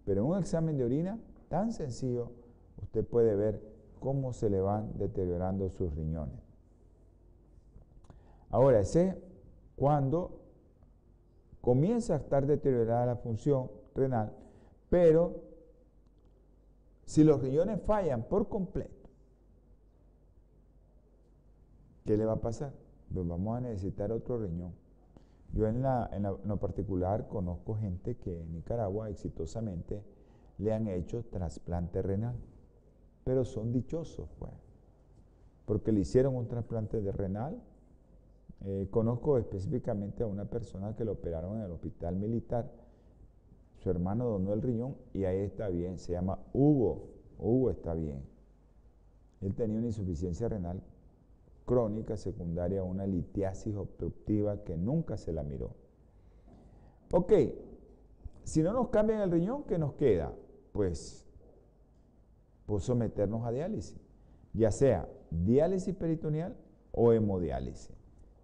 [0.05, 2.33] pero en un examen de orina tan sencillo,
[2.83, 3.61] usted puede ver
[4.01, 6.39] cómo se le van deteriorando sus riñones.
[8.51, 9.21] Ahora, ese
[9.77, 10.41] cuando
[11.61, 14.33] comienza a estar deteriorada la función renal,
[14.91, 15.43] pero
[17.05, 18.94] si los riñones fallan por completo,
[22.05, 22.73] ¿qué le va a pasar?
[23.13, 24.73] Pues vamos a necesitar otro riñón.
[25.53, 30.03] Yo en, lo particular conozco gente que en Nicaragua exitosamente
[30.59, 32.37] le han hecho trasplante renal,
[33.23, 34.53] pero son dichosos, pues,
[35.65, 37.63] porque le hicieron un trasplante de renal
[38.67, 42.71] eh, conozco específicamente a una persona que lo operaron en el hospital militar.
[43.77, 45.99] Su hermano donó el riñón y ahí está bien.
[45.99, 47.11] Se llama Hugo.
[47.39, 48.23] Hugo está bien.
[49.43, 50.83] Él tenía una insuficiencia renal
[51.65, 55.75] crónica secundaria a una litiasis obstructiva que nunca se la miró.
[57.13, 57.33] Ok,
[58.43, 60.35] si no nos cambian el riñón, ¿qué nos queda?
[60.73, 61.25] Pues,
[62.67, 63.99] pues someternos a diálisis,
[64.53, 66.57] ya sea diálisis peritoneal
[66.93, 67.93] o hemodiálisis.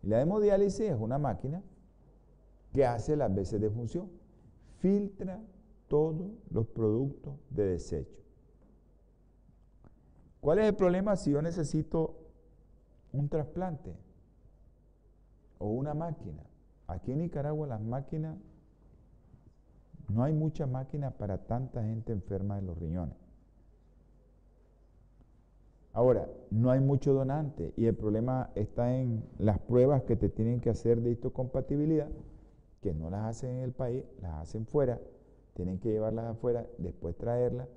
[0.03, 1.63] La hemodiálisis es una máquina
[2.73, 4.11] que hace las veces de función.
[4.79, 5.43] Filtra
[5.89, 8.19] todos los productos de desecho.
[10.41, 12.20] ¿Cuál es el problema si yo necesito
[13.13, 13.95] un trasplante
[15.59, 16.43] o una máquina?
[16.87, 18.37] Aquí en Nicaragua las máquinas,
[20.09, 23.17] no hay mucha máquina para tanta gente enferma de los riñones.
[25.93, 30.61] Ahora, no hay mucho donante y el problema está en las pruebas que te tienen
[30.61, 32.09] que hacer de histocompatibilidad,
[32.81, 35.01] que no las hacen en el país, las hacen fuera,
[35.55, 37.69] tienen que llevarlas afuera, después traerlas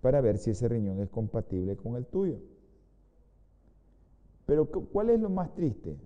[0.00, 2.38] para ver si ese riñón es compatible con el tuyo.
[4.46, 5.98] Pero ¿cuál es lo más triste?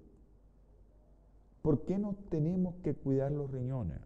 [1.63, 4.01] ¿Por qué no tenemos que cuidar los riñones?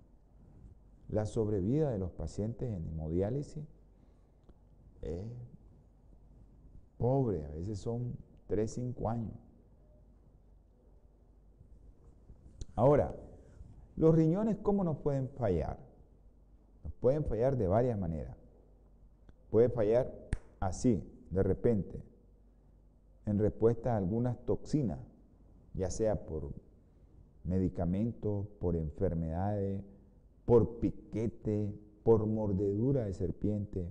[1.09, 3.65] La sobrevida de los pacientes en hemodiálisis
[5.03, 5.25] es
[6.99, 8.17] pobre, a veces son
[8.49, 9.35] 3, 5 años.
[12.75, 13.15] Ahora,
[13.97, 15.79] los riñones, ¿cómo nos pueden fallar?
[16.83, 18.37] Nos pueden fallar de varias maneras.
[19.51, 20.13] Puede fallar
[20.59, 22.03] así, de repente,
[23.27, 24.99] en respuesta a algunas toxinas,
[25.75, 26.53] ya sea por
[27.45, 29.83] medicamentos, por enfermedades,
[30.45, 33.91] por piquete, por mordedura de serpiente,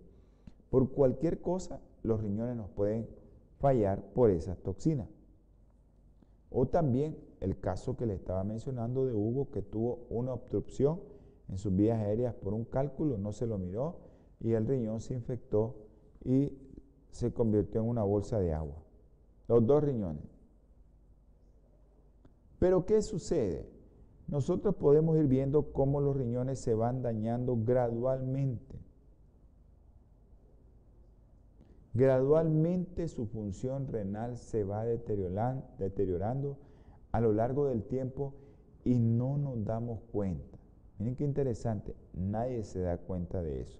[0.70, 3.08] por cualquier cosa los riñones nos pueden
[3.60, 5.08] fallar por esas toxinas.
[6.52, 11.00] O también el caso que le estaba mencionando de Hugo, que tuvo una obstrucción
[11.50, 13.98] en sus vías aéreas por un cálculo, no se lo miró
[14.40, 15.76] y el riñón se infectó
[16.24, 16.52] y
[17.10, 18.84] se convirtió en una bolsa de agua.
[19.48, 20.24] Los dos riñones.
[22.60, 23.70] Pero ¿qué sucede?
[24.28, 28.80] Nosotros podemos ir viendo cómo los riñones se van dañando gradualmente.
[31.94, 36.58] Gradualmente su función renal se va deteriorando
[37.12, 38.34] a lo largo del tiempo
[38.84, 40.58] y no nos damos cuenta.
[40.98, 43.80] Miren qué interesante, nadie se da cuenta de eso.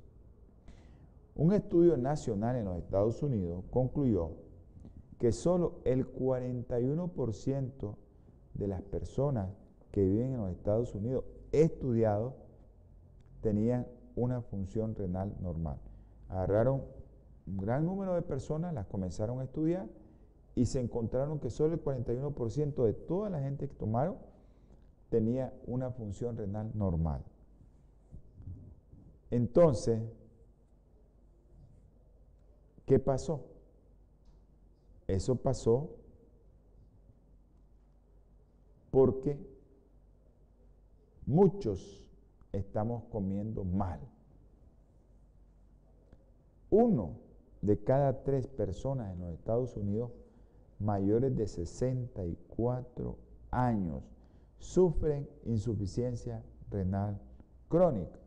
[1.36, 4.43] Un estudio nacional en los Estados Unidos concluyó
[5.24, 7.96] que solo el 41%
[8.56, 9.48] de las personas
[9.90, 12.34] que viven en los Estados Unidos estudiados
[13.40, 15.80] tenían una función renal normal.
[16.28, 16.84] Agarraron
[17.48, 19.88] un gran número de personas las comenzaron a estudiar
[20.56, 24.18] y se encontraron que solo el 41% de toda la gente que tomaron
[25.08, 27.24] tenía una función renal normal.
[29.32, 30.02] Entonces,
[32.86, 33.53] ¿qué pasó?
[35.08, 35.90] Eso pasó
[38.92, 39.38] porque
[41.26, 42.08] muchos
[42.52, 44.00] estamos comiendo mal.
[46.70, 47.18] Uno
[47.62, 50.12] de cada tres personas en los Estados Unidos
[50.80, 53.18] mayores de 64
[53.52, 54.04] años
[54.58, 57.20] sufren insuficiencia renal
[57.70, 58.20] crónica.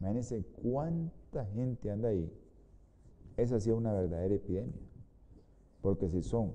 [0.00, 2.32] Imagínense cuánta gente anda ahí.
[3.36, 4.87] Esa sí es una verdadera epidemia.
[5.80, 6.52] Porque si son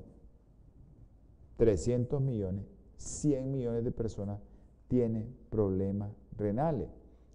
[1.58, 2.66] 300 millones,
[2.98, 4.40] 100 millones de personas
[4.88, 6.90] tienen problemas renales.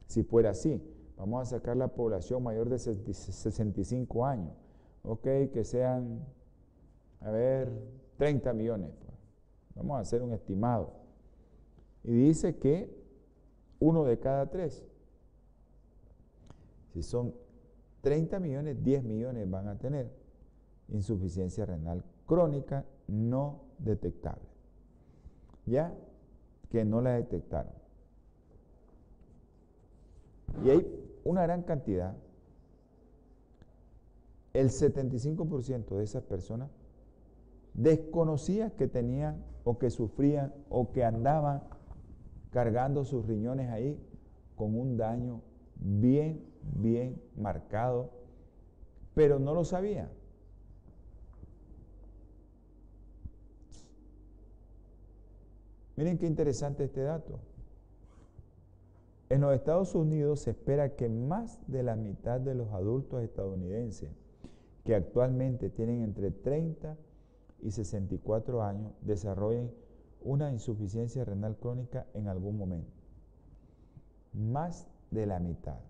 [0.07, 0.83] Si fuera así,
[1.19, 4.53] Vamos a sacar la población mayor de 65 años.
[5.03, 6.25] Ok, que sean,
[7.21, 7.69] a ver,
[8.19, 8.93] 30 millones.
[9.05, 9.19] Pues.
[9.75, 10.93] Vamos a hacer un estimado.
[12.05, 12.89] Y dice que
[13.81, 14.85] uno de cada tres.
[16.93, 17.35] Si son
[18.03, 20.09] 30 millones, 10 millones van a tener
[20.89, 24.49] insuficiencia renal crónica no detectable.
[25.67, 25.95] Ya
[26.71, 27.73] que no la detectaron.
[30.65, 32.17] Y hay una gran cantidad,
[34.55, 36.71] el 75% de esas personas
[37.75, 41.63] desconocía que tenían o que sufrían o que andaban
[42.51, 44.01] cargando sus riñones ahí
[44.57, 45.43] con un daño
[45.77, 48.11] bien, bien marcado,
[49.15, 50.09] pero no lo sabían.
[55.99, 57.41] Miren qué interesante este dato.
[59.31, 64.09] En los Estados Unidos se espera que más de la mitad de los adultos estadounidenses
[64.85, 66.97] que actualmente tienen entre 30
[67.63, 69.73] y 64 años desarrollen
[70.23, 72.93] una insuficiencia renal crónica en algún momento.
[74.35, 75.81] Más de la mitad.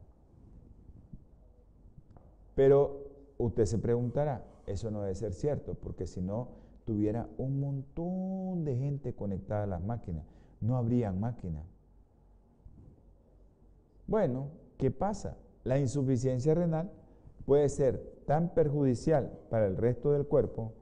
[2.55, 6.49] Pero usted se preguntará, eso no debe ser cierto, porque si no,
[6.89, 10.25] tuviera un montón de gente conectada a las máquinas.
[10.63, 11.67] No habrían máquinas.
[14.07, 14.49] Bueno,
[14.79, 15.37] ¿qué pasa?
[15.65, 16.91] La insuficiencia renal
[17.45, 20.73] puede ser tan perjudicial para el resto del cuerpo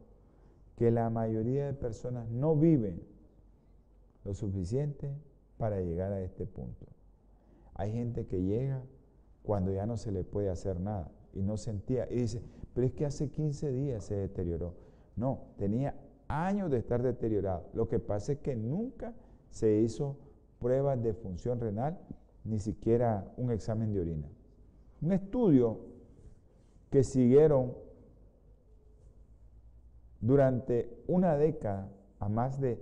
[0.77, 3.03] que la mayoría de personas no viven
[4.23, 5.13] lo suficiente
[5.59, 6.87] para llegar a este punto.
[7.75, 8.81] Hay gente que llega
[9.43, 12.43] cuando ya no se le puede hacer nada y no sentía, y dice,
[12.75, 14.86] pero es que hace 15 días se deterioró.
[15.17, 15.95] No, tenía
[16.29, 17.65] años de estar deteriorado.
[17.73, 19.15] Lo que pasa es que nunca
[19.51, 20.17] se hizo
[20.61, 21.99] pruebas de función renal,
[22.45, 24.29] ni siquiera un examen de orina.
[25.01, 25.81] Un estudio
[26.91, 27.75] que siguieron
[30.21, 32.81] durante una década a más de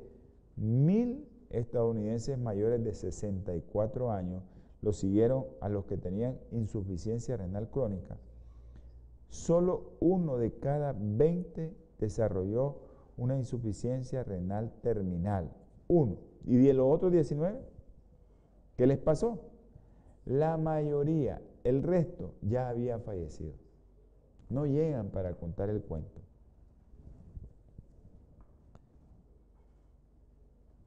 [0.56, 4.42] mil estadounidenses mayores de 64 años,
[4.82, 8.18] lo siguieron a los que tenían insuficiencia renal crónica.
[9.28, 12.76] Solo uno de cada 20 desarrolló
[13.16, 15.50] una insuficiencia renal terminal.
[15.88, 16.16] Uno.
[16.46, 17.60] ¿Y de los otros 19?
[18.76, 19.40] ¿Qué les pasó?
[20.24, 23.54] La mayoría, el resto, ya había fallecido.
[24.48, 26.20] No llegan para contar el cuento.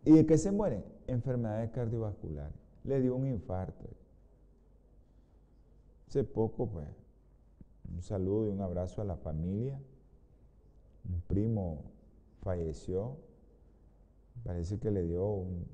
[0.06, 0.86] ¿Y de qué se mueren?
[1.08, 2.56] Enfermedades cardiovasculares.
[2.84, 3.90] Le dio un infarto.
[6.08, 6.88] Hace poco, pues,
[7.94, 9.80] un saludo y un abrazo a la familia.
[11.10, 11.84] Un primo
[12.42, 13.18] falleció.
[14.44, 15.66] Parece que le dio un,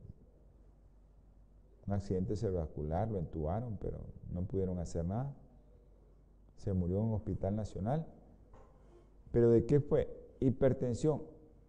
[1.88, 4.00] accidente cerebrovascular, lo entubaron, pero
[4.32, 5.36] no pudieron hacer nada.
[6.56, 8.08] Se murió en un hospital nacional.
[9.32, 10.08] ¿Pero de qué fue?
[10.39, 11.24] Hipertensión.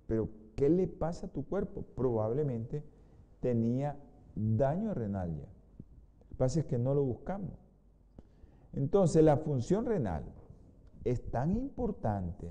[0.06, 1.82] ¿Pero qué le pasa a tu cuerpo?
[1.96, 2.84] Probablemente
[3.40, 3.98] tenía
[4.36, 5.46] daño renal ya.
[6.20, 7.58] Lo que pasa es que no lo buscamos.
[8.72, 10.24] Entonces, la función renal
[11.04, 12.50] es tan importante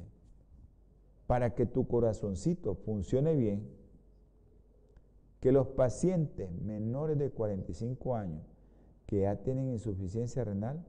[1.27, 3.69] para que tu corazoncito funcione bien,
[5.39, 8.43] que los pacientes menores de 45 años
[9.05, 10.85] que ya tienen insuficiencia renal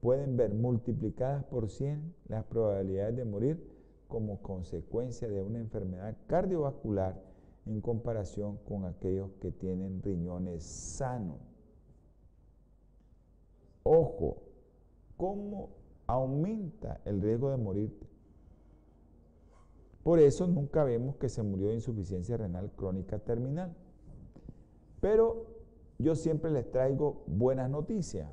[0.00, 3.70] pueden ver multiplicadas por 100 las probabilidades de morir
[4.08, 7.20] como consecuencia de una enfermedad cardiovascular
[7.66, 11.38] en comparación con aquellos que tienen riñones sanos.
[13.82, 14.42] Ojo,
[15.16, 15.70] ¿cómo
[16.06, 18.09] aumenta el riesgo de morir
[20.10, 23.76] por eso nunca vemos que se murió de insuficiencia renal crónica terminal.
[25.00, 25.46] Pero
[26.00, 28.28] yo siempre les traigo buenas noticias.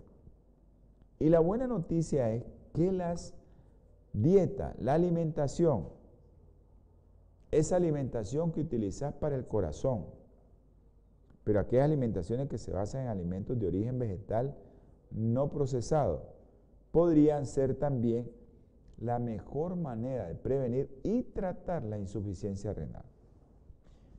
[1.20, 3.36] Y la buena noticia es que las
[4.12, 5.90] dietas, la alimentación,
[7.52, 10.08] esa alimentación que utilizas para el corazón,
[11.44, 14.58] pero aquellas alimentaciones que se basan en alimentos de origen vegetal
[15.12, 16.34] no procesado,
[16.92, 18.32] podrían ser también
[18.98, 23.06] la mejor manera de prevenir y tratar la insuficiencia renal.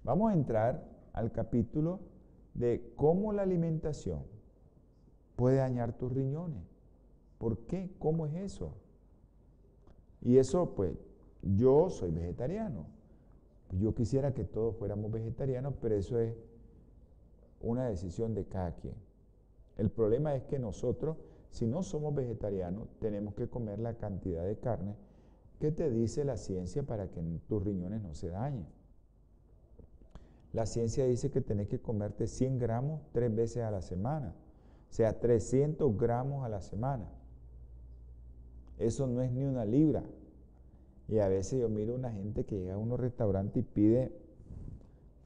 [0.04, 2.00] Vamos a entrar al capítulo
[2.54, 4.22] de cómo la alimentación
[5.36, 6.62] puede dañar tus riñones.
[7.38, 7.90] ¿Por qué?
[7.98, 8.74] ¿Cómo es eso?
[10.20, 10.96] Y eso, pues,
[11.42, 12.86] yo soy vegetariano.
[13.72, 16.34] Yo quisiera que todos fuéramos vegetarianos, pero eso es
[17.60, 18.94] una decisión de cada quien.
[19.76, 21.16] El problema es que nosotros
[21.50, 24.94] si no somos vegetarianos, tenemos que comer la cantidad de carne
[25.58, 28.66] que te dice la ciencia para que tus riñones no se dañen.
[30.52, 34.34] La ciencia dice que tenés que comerte 100 gramos tres veces a la semana,
[34.90, 37.10] o sea, 300 gramos a la semana.
[38.78, 40.04] Eso no es ni una libra.
[41.08, 44.12] Y a veces yo miro a una gente que llega a unos restaurantes y pide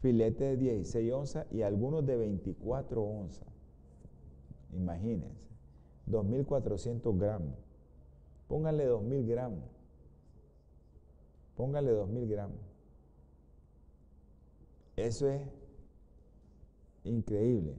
[0.01, 3.47] filete de 16 onzas y algunos de 24 onzas.
[4.73, 5.52] Imagínense,
[6.09, 7.55] 2.400 gramos.
[8.49, 9.65] Pónganle 2.000 gramos.
[11.57, 12.59] Póngale 2.000 gramos.
[14.97, 15.43] Eso es
[17.05, 17.77] increíble.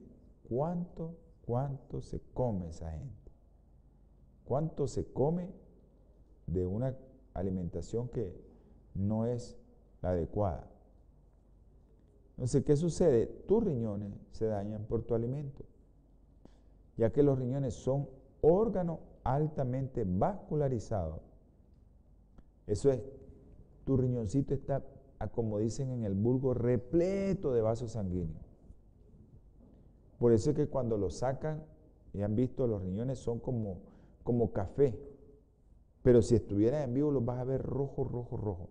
[0.48, 1.16] ¿Cuánto,
[1.46, 3.30] cuánto se come esa gente?
[4.44, 5.50] ¿Cuánto se come
[6.46, 6.96] de una
[7.32, 8.34] alimentación que
[8.94, 9.56] no es
[10.02, 10.70] la adecuada?
[12.32, 13.26] Entonces, ¿qué sucede?
[13.26, 15.64] Tus riñones se dañan por tu alimento,
[16.96, 18.08] ya que los riñones son
[18.40, 21.20] órganos altamente vascularizados.
[22.66, 23.02] Eso es,
[23.84, 24.82] tu riñoncito está,
[25.32, 28.44] como dicen en el vulgo, repleto de vasos sanguíneos.
[30.18, 31.64] Por eso es que cuando lo sacan,
[32.14, 33.78] y han visto, los riñones son como,
[34.22, 34.96] como café.
[36.02, 38.68] Pero si estuvieran en vivo, los vas a ver rojo, rojo, rojo.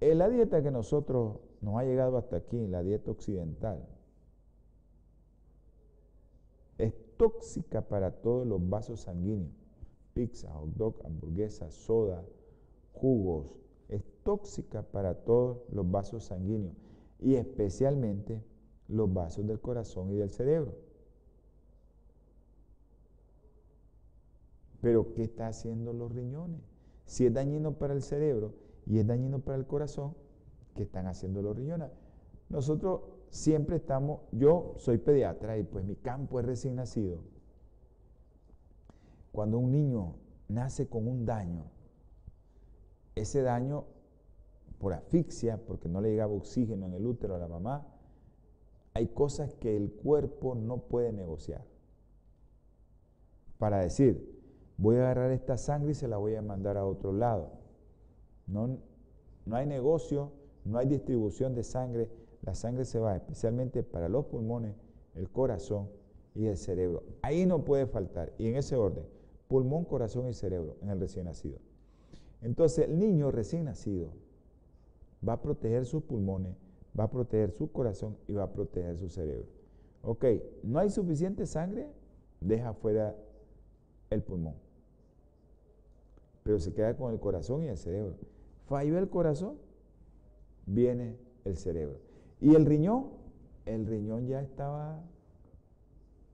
[0.00, 3.86] En la dieta que nosotros nos ha llegado hasta aquí, la dieta occidental,
[6.82, 9.52] es tóxica para todos los vasos sanguíneos.
[10.14, 12.24] Pizza, hot dog, hamburguesa, soda,
[12.92, 13.46] jugos.
[13.88, 16.74] Es tóxica para todos los vasos sanguíneos
[17.20, 18.42] y especialmente
[18.88, 20.74] los vasos del corazón y del cerebro.
[24.80, 26.60] Pero ¿qué está haciendo los riñones?
[27.06, 28.54] Si es dañino para el cerebro,
[28.86, 30.14] y es dañino para el corazón,
[30.74, 31.90] que están haciendo los riñones.
[32.48, 33.02] Nosotros
[33.32, 37.24] siempre estamos, yo soy pediatra y pues mi campo es recién nacido.
[39.32, 40.14] Cuando un niño
[40.48, 41.64] nace con un daño,
[43.14, 43.86] ese daño
[44.78, 47.86] por asfixia, porque no le llegaba oxígeno en el útero a la mamá,
[48.94, 51.64] hay cosas que el cuerpo no puede negociar.
[53.56, 54.42] Para decir,
[54.76, 57.52] voy a agarrar esta sangre y se la voy a mandar a otro lado.
[58.46, 58.78] No,
[59.46, 60.32] no hay negocio,
[60.66, 62.10] no hay distribución de sangre.
[62.42, 64.74] La sangre se va especialmente para los pulmones,
[65.14, 65.88] el corazón
[66.34, 67.04] y el cerebro.
[67.22, 68.32] Ahí no puede faltar.
[68.38, 69.04] Y en ese orden,
[69.48, 71.58] pulmón, corazón y cerebro en el recién nacido.
[72.40, 74.10] Entonces el niño recién nacido
[75.26, 76.56] va a proteger sus pulmones,
[76.98, 79.46] va a proteger su corazón y va a proteger su cerebro.
[80.02, 80.24] Ok,
[80.64, 81.88] no hay suficiente sangre,
[82.40, 83.14] deja fuera
[84.10, 84.54] el pulmón.
[86.42, 88.16] Pero se queda con el corazón y el cerebro.
[88.66, 89.58] Falló el corazón,
[90.66, 91.98] viene el cerebro.
[92.42, 93.06] Y el riñón,
[93.66, 95.00] el riñón ya estaba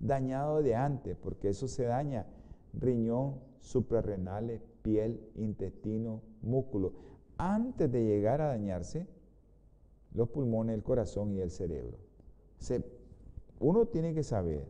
[0.01, 2.27] dañado de antes, porque eso se daña.
[2.73, 6.95] Riñón, suprarrenales, piel, intestino, músculo.
[7.37, 9.07] Antes de llegar a dañarse,
[10.15, 11.99] los pulmones, el corazón y el cerebro.
[13.61, 14.67] uno tiene que saber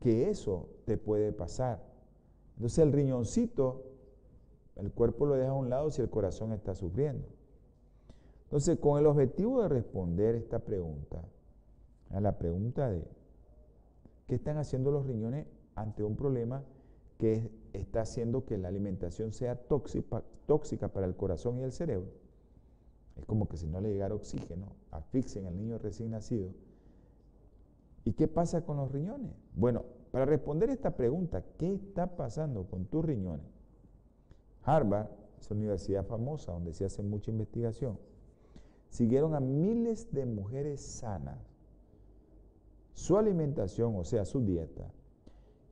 [0.00, 1.80] que eso te puede pasar.
[2.56, 3.84] Entonces el riñoncito
[4.74, 7.28] el cuerpo lo deja a un lado si el corazón está sufriendo.
[8.52, 11.24] Entonces, con el objetivo de responder esta pregunta,
[12.10, 13.02] a la pregunta de
[14.26, 16.62] qué están haciendo los riñones ante un problema
[17.16, 22.10] que está haciendo que la alimentación sea tóxica, para el corazón y el cerebro.
[23.16, 26.50] Es como que si no le llegara oxígeno, asfixien al niño recién nacido.
[28.04, 29.32] ¿Y qué pasa con los riñones?
[29.54, 33.46] Bueno, para responder esta pregunta, ¿qué está pasando con tus riñones?
[34.62, 35.08] Harvard,
[35.40, 37.98] es una universidad famosa donde se hace mucha investigación,
[38.92, 41.38] siguieron a miles de mujeres sanas,
[42.92, 44.92] su alimentación, o sea, su dieta,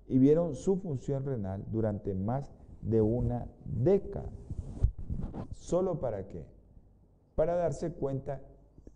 [0.08, 2.50] y vieron su función renal durante más
[2.80, 4.30] de una década.
[5.52, 6.46] ¿Solo para qué?
[7.34, 8.40] Para darse cuenta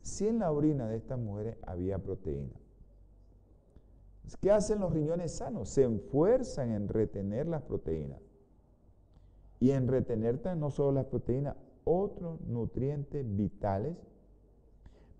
[0.00, 2.58] si en la orina de estas mujeres había proteína.
[4.40, 5.68] ¿Qué hacen los riñones sanos?
[5.68, 8.22] Se esfuerzan en retener las proteínas
[9.60, 13.94] y en retenerte no solo las proteínas, otros nutrientes vitales.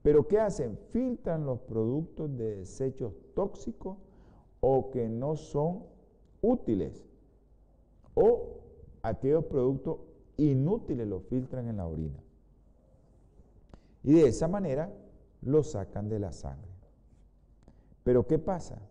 [0.05, 0.77] Pero ¿qué hacen?
[0.93, 3.97] Filtran los productos de desechos tóxicos
[4.61, 5.85] o que no son
[6.43, 7.03] útiles.
[8.13, 8.59] O
[9.01, 10.01] aquellos productos
[10.37, 12.23] inútiles los filtran en la orina.
[14.03, 14.93] Y de esa manera
[15.41, 16.69] los sacan de la sangre.
[18.03, 18.83] Pero ¿qué pasa?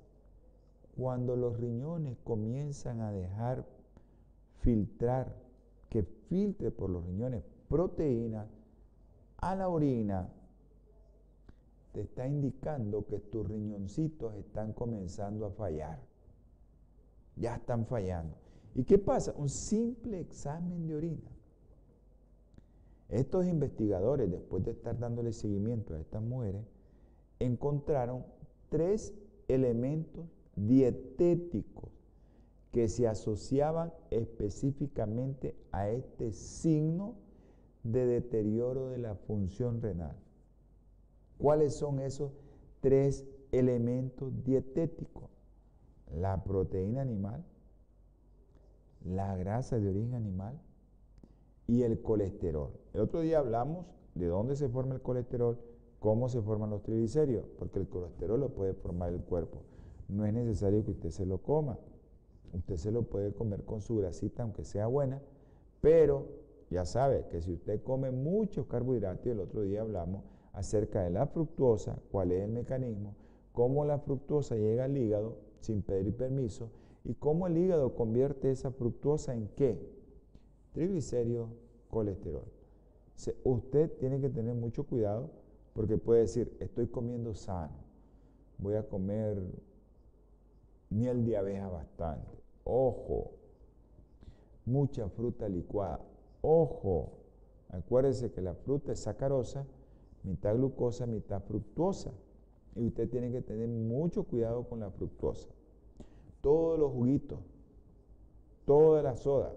[0.98, 3.68] Cuando los riñones comienzan a dejar
[4.62, 5.36] filtrar
[5.90, 8.48] que filtre por los riñones proteínas
[9.38, 10.28] a la orina,
[11.94, 16.00] te está indicando que tus riñoncitos están comenzando a fallar.
[17.36, 18.36] Ya están fallando.
[18.76, 19.34] ¿Y qué pasa?
[19.38, 21.32] Un simple examen de orina.
[23.10, 26.66] Estos investigadores, después de estar dándole seguimiento a estas mujeres,
[27.40, 28.26] encontraron
[28.70, 29.14] tres
[29.48, 30.26] elementos
[30.56, 31.92] dietéticos
[32.72, 37.14] que se asociaban específicamente a este signo
[37.84, 40.16] de deterioro de la función renal.
[41.38, 42.32] ¿Cuáles son esos
[42.82, 45.30] tres elementos dietéticos?
[46.16, 47.44] La proteína animal,
[49.04, 50.60] la grasa de origen animal
[51.68, 52.72] y el colesterol.
[52.94, 55.60] El otro día hablamos de dónde se forma el colesterol,
[56.00, 59.64] cómo se forman los triglicéridos, porque el colesterol lo puede formar el cuerpo.
[60.08, 61.80] No es necesario que usted se lo coma.
[62.54, 65.22] Usted se lo puede comer con su grasita, aunque sea buena,
[65.82, 66.28] pero
[66.70, 70.24] ya sabe que si usted come muchos carbohidratos, el otro día hablamos
[70.54, 73.16] acerca de la fructuosa, cuál es el mecanismo,
[73.52, 76.70] cómo la fructuosa llega al hígado sin pedir permiso
[77.04, 79.78] y cómo el hígado convierte esa fructuosa en qué?
[80.72, 81.50] Triglicéridos,
[81.90, 82.46] colesterol.
[83.44, 85.30] Usted tiene que tener mucho cuidado
[85.74, 87.74] porque puede decir, estoy comiendo sano,
[88.58, 89.42] voy a comer
[90.90, 93.32] miel de abeja bastante, ojo,
[94.66, 96.00] mucha fruta licuada,
[96.42, 97.14] ojo,
[97.70, 99.66] acuérdese que la fruta es sacarosa,
[100.24, 102.12] mitad glucosa, mitad fructuosa,
[102.76, 105.50] y usted tiene que tener mucho cuidado con la fructuosa.
[106.42, 107.40] Todos los juguitos,
[108.66, 109.54] toda la soda,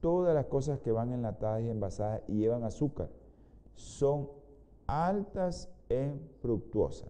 [0.00, 3.10] todas las cosas que van enlatadas y envasadas y llevan azúcar
[3.74, 4.28] son
[4.86, 7.06] altas en fructuosa,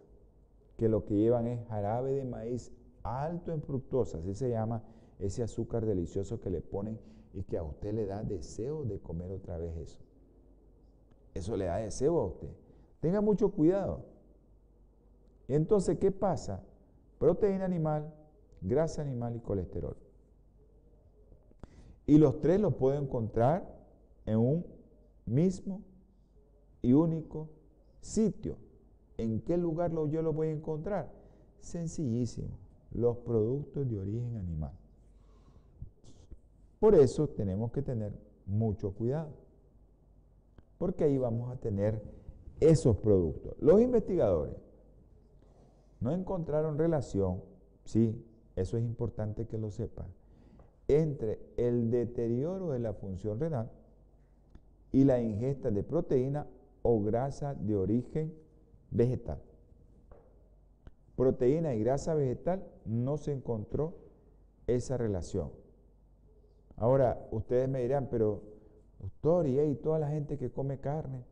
[0.76, 4.82] que lo que llevan es jarabe de maíz alto en fructosa, así se llama
[5.18, 6.98] ese azúcar delicioso que le ponen
[7.32, 9.98] y que a usted le da deseo de comer otra vez eso.
[11.38, 12.50] Eso le da deseo a usted.
[13.00, 14.04] Tenga mucho cuidado.
[15.46, 16.64] Entonces, ¿qué pasa?
[17.18, 18.12] Proteína animal,
[18.60, 19.96] grasa animal y colesterol.
[22.06, 23.64] Y los tres los puedo encontrar
[24.26, 24.66] en un
[25.26, 25.82] mismo
[26.82, 27.48] y único
[28.00, 28.56] sitio.
[29.16, 31.12] ¿En qué lugar yo lo voy a encontrar?
[31.60, 32.58] Sencillísimo
[32.90, 34.72] los productos de origen animal.
[36.80, 38.12] Por eso tenemos que tener
[38.46, 39.30] mucho cuidado,
[40.78, 42.02] porque ahí vamos a tener
[42.60, 43.54] esos productos.
[43.60, 44.56] Los investigadores
[46.00, 47.42] no encontraron relación,
[47.84, 48.24] sí,
[48.56, 50.06] eso es importante que lo sepan,
[50.86, 53.70] entre el deterioro de la función renal
[54.92, 56.46] y la ingesta de proteína
[56.82, 58.32] o grasa de origen
[58.90, 59.40] vegetal
[61.18, 63.96] proteína y grasa vegetal, no se encontró
[64.68, 65.50] esa relación.
[66.76, 68.40] Ahora, ustedes me dirán, pero
[68.98, 71.24] doctor, y toda la gente que come carne,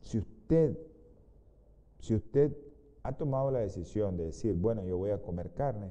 [0.00, 0.78] si usted,
[1.98, 2.56] si usted
[3.02, 5.90] ha tomado la decisión de decir, bueno, yo voy a comer carne,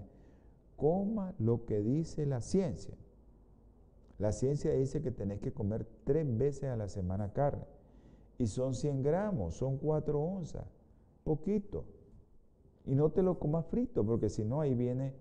[0.76, 2.96] coma lo que dice la ciencia.
[4.18, 7.66] La ciencia dice que tenés que comer tres veces a la semana carne.
[8.38, 10.66] Y son 100 gramos, son 4 onzas,
[11.24, 11.86] poquito.
[12.86, 15.14] Y no te lo comas frito, porque si no, ahí viene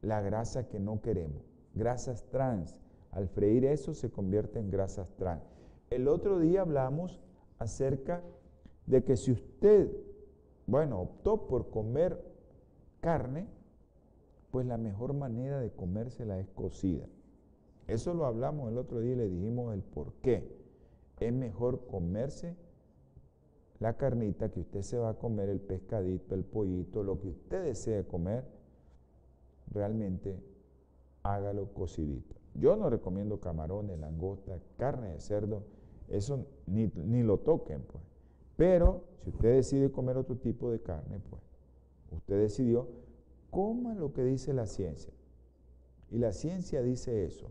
[0.00, 1.42] la grasa que no queremos.
[1.74, 2.76] Grasas trans.
[3.12, 5.42] Al freír eso se convierte en grasas trans.
[5.90, 7.20] El otro día hablamos
[7.58, 8.22] acerca
[8.86, 9.90] de que si usted,
[10.66, 12.24] bueno, optó por comer
[13.00, 13.46] carne,
[14.50, 17.06] pues la mejor manera de comérsela es cocida.
[17.86, 20.60] Eso lo hablamos el otro día y le dijimos el por qué.
[21.20, 22.56] Es mejor comerse
[23.78, 27.64] la carnita que usted se va a comer, el pescadito, el pollito, lo que usted
[27.64, 28.44] desee comer,
[29.70, 30.40] realmente
[31.22, 32.41] hágalo cocidito.
[32.54, 35.64] Yo no recomiendo camarones, langosta, carne de cerdo,
[36.08, 38.02] eso ni, ni lo toquen, pues.
[38.56, 41.42] Pero si usted decide comer otro tipo de carne, pues
[42.10, 42.88] usted decidió,
[43.50, 45.12] coma lo que dice la ciencia.
[46.10, 47.50] Y la ciencia dice eso.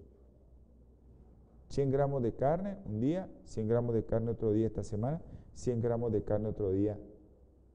[1.70, 5.22] 100 gramos de carne un día, 100 gramos de carne otro día esta semana,
[5.56, 7.00] 100 gramos de carne otro día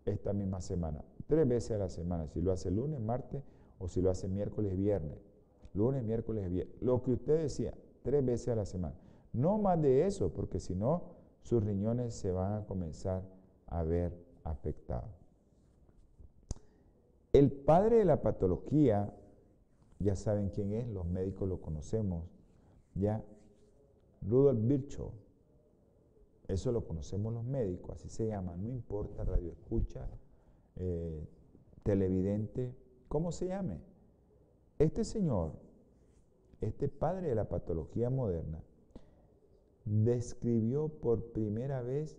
[0.05, 1.03] esta misma semana.
[1.27, 3.43] Tres veces a la semana, si lo hace lunes, martes
[3.79, 5.19] o si lo hace miércoles, viernes.
[5.77, 6.75] Lunes, miércoles, viernes.
[6.81, 8.97] Lo que usted decía, tres veces a la semana.
[9.33, 13.23] No más de eso, porque si no, sus riñones se van a comenzar
[13.67, 15.11] a ver afectados.
[17.33, 19.15] El padre de la patología,
[19.99, 22.25] ya saben quién es, los médicos lo conocemos,
[22.95, 23.23] ya,
[24.23, 25.13] Rudolf Virchow,
[26.49, 30.09] eso lo conocemos los médicos, así se llama, no importa, radio escucha,
[30.77, 31.29] eh,
[31.83, 32.75] televidente,
[33.09, 33.81] ¿cómo se llame?
[34.79, 35.53] Este señor,
[36.67, 38.63] este padre de la patología moderna,
[39.85, 42.19] describió por primera vez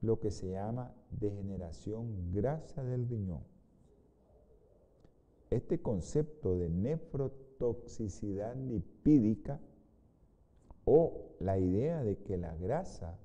[0.00, 3.42] lo que se llama degeneración grasa del riñón.
[5.50, 9.60] Este concepto de nefrotoxicidad lipídica
[10.84, 13.18] o la idea de que la grasa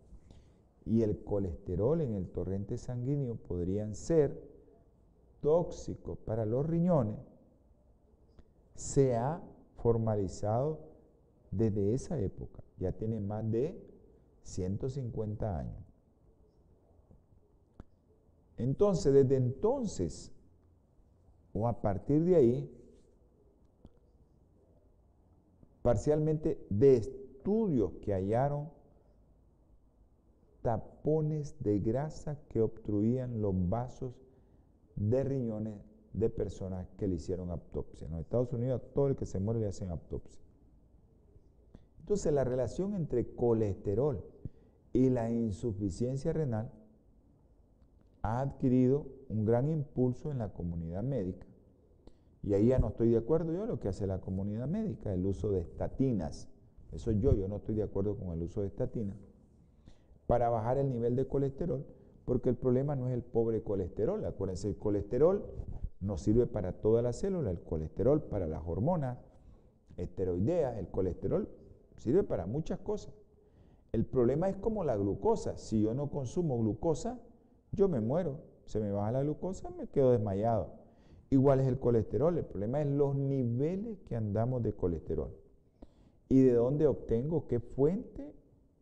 [0.85, 4.49] y el colesterol en el torrente sanguíneo podrían ser
[5.41, 7.19] tóxicos para los riñones,
[8.75, 9.41] se ha
[9.81, 10.79] formalizado
[11.51, 12.63] desde esa época.
[12.77, 13.79] Ya tiene más de
[14.43, 15.83] 150 años.
[18.57, 20.31] Entonces, desde entonces,
[21.53, 22.79] o a partir de ahí,
[25.81, 28.69] parcialmente de estudios que hallaron
[30.61, 34.13] tapones de grasa que obstruían los vasos
[34.95, 38.05] de riñones de personas que le hicieron autopsia.
[38.05, 40.41] En los Estados Unidos todo el que se muere le hacen autopsia.
[41.99, 44.23] Entonces la relación entre colesterol
[44.93, 46.71] y la insuficiencia renal
[48.21, 51.45] ha adquirido un gran impulso en la comunidad médica.
[52.41, 55.25] Y ahí ya no estoy de acuerdo yo lo que hace la comunidad médica, el
[55.25, 56.47] uso de estatinas.
[56.91, 59.17] Eso yo, yo no estoy de acuerdo con el uso de estatinas
[60.25, 61.85] para bajar el nivel de colesterol,
[62.25, 64.23] porque el problema no es el pobre colesterol.
[64.25, 65.43] Acuérdense, el colesterol
[65.99, 69.17] no sirve para toda la célula, el colesterol para las hormonas
[69.97, 71.49] esteroideas, el colesterol
[71.97, 73.13] sirve para muchas cosas.
[73.91, 75.57] El problema es como la glucosa.
[75.57, 77.19] Si yo no consumo glucosa,
[77.71, 78.39] yo me muero.
[78.65, 80.73] Se me baja la glucosa, me quedo desmayado.
[81.31, 82.37] Igual es el colesterol.
[82.37, 85.35] El problema es los niveles que andamos de colesterol.
[86.29, 87.47] ¿Y de dónde obtengo?
[87.47, 88.31] ¿Qué fuente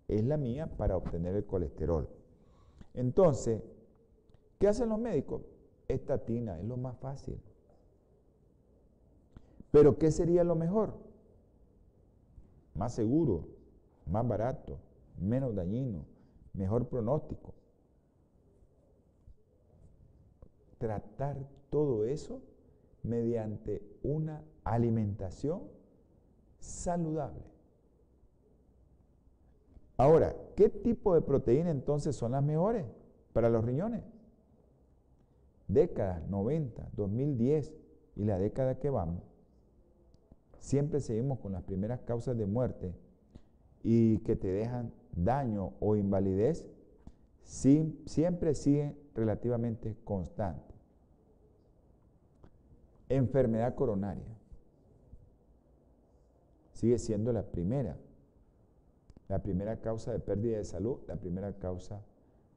[0.08, 2.08] es la mía para obtener el colesterol.
[2.94, 3.62] Entonces,
[4.60, 5.42] ¿qué hacen los médicos?
[5.88, 7.40] Estatina es lo más fácil.
[9.72, 10.94] Pero ¿qué sería lo mejor?
[12.74, 13.48] Más seguro,
[14.06, 14.80] más barato,
[15.18, 16.06] menos dañino,
[16.54, 17.54] mejor pronóstico.
[20.78, 21.38] Tratar
[21.70, 22.42] todo eso
[23.04, 25.64] mediante una alimentación
[26.60, 27.46] saludable.
[29.96, 32.86] Ahora, ¿qué tipo de proteína entonces son las mejores
[33.32, 34.04] para los riñones?
[35.68, 37.74] Décadas 90, 2010
[38.16, 39.24] y la década que vamos,
[40.60, 42.96] siempre seguimos con las primeras causas de muerte
[43.84, 46.66] y que te dejan daño o invalidez,
[47.44, 50.76] siempre siguen relativamente constantes.
[53.10, 54.38] Enfermedad coronaria
[56.74, 57.98] sigue siendo la primera
[59.28, 62.02] la primera causa de pérdida de salud, la primera causa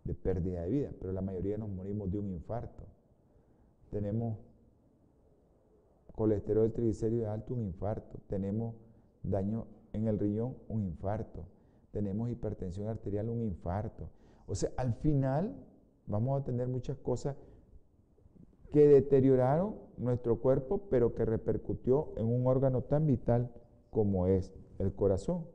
[0.05, 2.85] de pérdida de vida, pero la mayoría nos morimos de un infarto.
[3.91, 4.39] Tenemos
[6.15, 8.19] colesterol triglicéridos alto, un infarto.
[8.29, 8.75] Tenemos
[9.23, 11.47] daño en el riñón, un infarto.
[11.93, 14.11] Tenemos hipertensión arterial, un infarto.
[14.47, 15.55] O sea, al final
[16.07, 17.37] vamos a tener muchas cosas
[18.73, 23.51] que deterioraron nuestro cuerpo, pero que repercutió en un órgano tan vital
[23.91, 25.47] como es el corazón.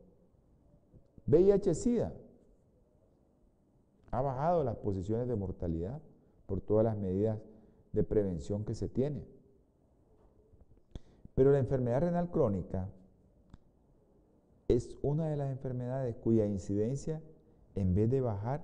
[1.28, 2.14] VIH-Sida
[4.12, 6.02] ha bajado las posiciones de mortalidad
[6.46, 7.40] por todas las medidas
[7.96, 9.26] de prevención que se tienen.
[11.34, 12.90] Pero la enfermedad renal crónica
[14.68, 17.22] es una de las enfermedades cuya incidencia,
[17.76, 18.64] en vez de bajar,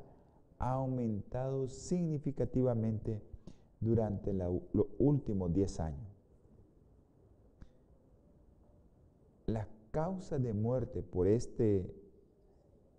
[0.60, 3.22] ha aumentado significativamente
[3.80, 4.62] durante los
[5.00, 6.08] últimos 10 años.
[9.48, 11.94] Las causas de muerte por este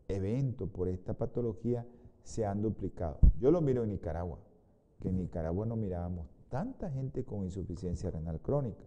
[0.08, 1.86] eventos por esta patología
[2.22, 3.18] se han duplicado.
[3.40, 4.38] Yo lo miro en Nicaragua,
[5.02, 8.84] que en Nicaragua no mirábamos tanta gente con insuficiencia renal crónica.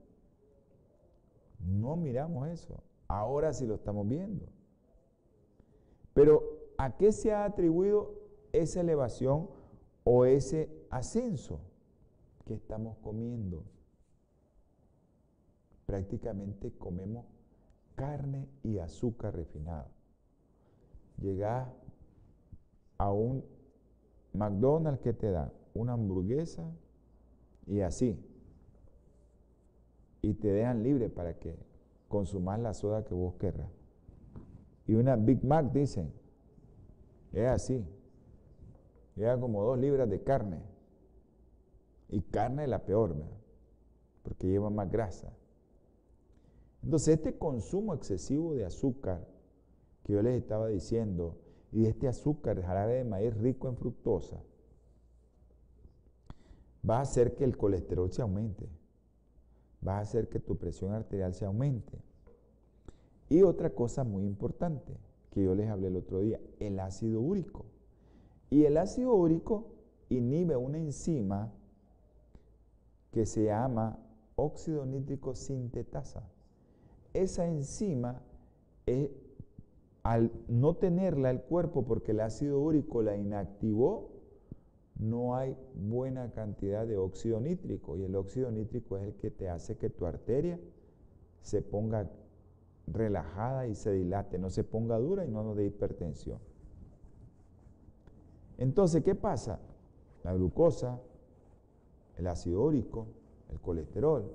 [1.60, 2.82] No miramos eso.
[3.10, 4.46] Ahora sí lo estamos viendo.
[6.14, 8.14] Pero ¿a qué se ha atribuido
[8.54, 9.50] esa elevación
[10.06, 11.60] o ese ascenso
[12.46, 13.66] que estamos comiendo?
[15.86, 17.26] Prácticamente comemos
[17.96, 19.90] carne y azúcar refinado.
[21.18, 21.68] Llegas
[22.98, 23.44] a un
[24.32, 26.72] McDonald's que te da una hamburguesa
[27.68, 28.18] y así.
[30.22, 31.56] Y te dejan libre para que
[32.08, 33.70] consumas la soda que vos querrás.
[34.88, 36.12] Y una Big Mac, dicen,
[37.32, 37.86] es así.
[39.16, 40.62] Llega como dos libras de carne.
[42.10, 43.38] Y carne es la peor, ¿verdad?
[44.24, 45.32] Porque lleva más grasa.
[46.84, 49.28] Entonces, este consumo excesivo de azúcar
[50.04, 51.38] que yo les estaba diciendo,
[51.72, 54.42] y este azúcar, jarabe de maíz rico en fructosa,
[56.88, 58.68] va a hacer que el colesterol se aumente,
[59.86, 61.98] va a hacer que tu presión arterial se aumente.
[63.30, 64.98] Y otra cosa muy importante
[65.32, 67.66] que yo les hablé el otro día, el ácido úrico.
[68.50, 69.74] Y el ácido úrico
[70.10, 71.52] inhibe una enzima
[73.12, 74.00] que se llama
[74.36, 76.24] óxido nítrico sintetasa.
[77.14, 78.22] Esa enzima
[78.86, 79.10] es
[80.04, 84.12] al no tenerla el cuerpo porque el ácido úrico la inactivó,
[84.98, 89.50] no hay buena cantidad de óxido nítrico y el óxido nítrico es el que te
[89.50, 90.60] hace que tu arteria
[91.42, 92.10] se ponga
[92.88, 96.40] relajada y se dilate, no se ponga dura y no nos dé hipertensión.
[98.58, 99.60] Entonces, ¿qué pasa?
[100.24, 101.00] La glucosa,
[102.18, 103.08] el ácido úrico,
[103.52, 104.32] el colesterol,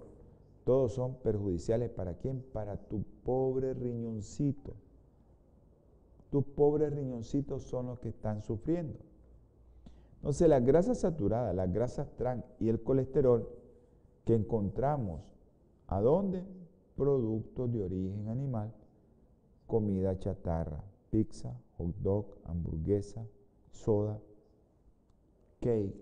[0.64, 2.44] todos son perjudiciales para quién?
[2.52, 4.74] Para tu pobre riñoncito.
[6.30, 8.98] Tus pobres riñoncitos son los que están sufriendo.
[10.20, 13.48] Entonces, las grasas saturadas, las grasas trans y el colesterol
[14.26, 15.22] que encontramos,
[15.86, 16.44] ¿a dónde?
[16.94, 18.70] Productos de origen animal,
[19.66, 23.26] comida chatarra, pizza, hot dog, hamburguesa,
[23.70, 24.20] soda,
[25.60, 25.96] cake,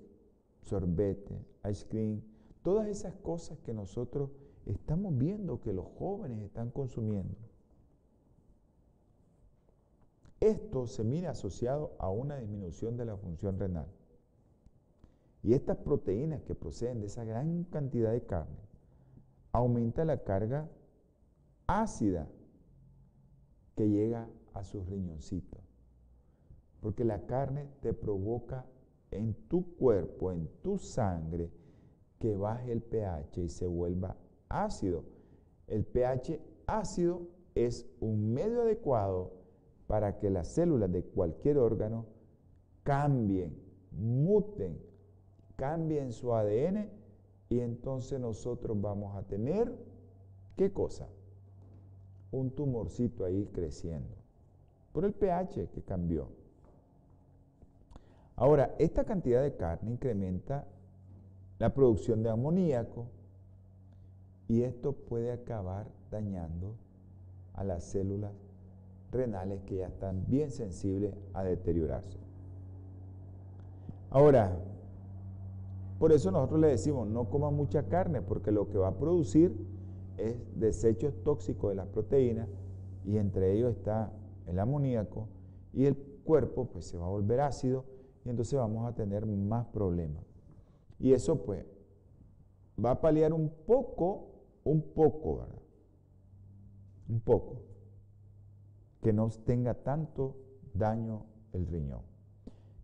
[0.62, 1.38] sorbete,
[1.70, 2.20] ice cream,
[2.64, 4.30] todas esas cosas que nosotros
[4.66, 7.36] estamos viendo que los jóvenes están consumiendo.
[10.40, 13.86] Esto se mira asociado a una disminución de la función renal.
[15.42, 18.58] Y estas proteínas que proceden de esa gran cantidad de carne
[19.52, 20.68] aumenta la carga
[21.66, 22.28] ácida
[23.76, 25.60] que llega a sus riñoncitos.
[26.80, 28.66] Porque la carne te provoca
[29.10, 31.50] en tu cuerpo, en tu sangre,
[32.18, 34.16] que baje el pH y se vuelva
[34.48, 35.04] ácido.
[35.66, 39.32] El pH ácido es un medio adecuado
[39.86, 42.06] para que las células de cualquier órgano
[42.82, 43.56] cambien,
[43.90, 44.78] muten,
[45.58, 46.88] cambien su ADN
[47.50, 49.74] y entonces nosotros vamos a tener,
[50.56, 51.08] ¿qué cosa?
[52.30, 54.14] Un tumorcito ahí creciendo.
[54.92, 56.28] Por el pH que cambió.
[58.36, 60.64] Ahora, esta cantidad de carne incrementa
[61.58, 63.06] la producción de amoníaco
[64.46, 66.76] y esto puede acabar dañando
[67.54, 68.32] a las células
[69.10, 72.18] renales que ya están bien sensibles a deteriorarse.
[74.10, 74.56] Ahora,
[75.98, 79.54] por eso nosotros le decimos, no coma mucha carne, porque lo que va a producir
[80.16, 82.48] es desechos tóxicos de las proteínas,
[83.04, 84.12] y entre ellos está
[84.46, 85.28] el amoníaco,
[85.72, 87.84] y el cuerpo pues se va a volver ácido,
[88.24, 90.24] y entonces vamos a tener más problemas.
[90.98, 91.64] Y eso pues
[92.84, 94.28] va a paliar un poco,
[94.64, 95.62] un poco, ¿verdad?
[97.08, 97.62] Un poco.
[99.00, 100.36] Que no tenga tanto
[100.74, 102.02] daño el riñón.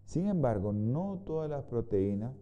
[0.05, 2.33] Sin embargo, no todas las proteínas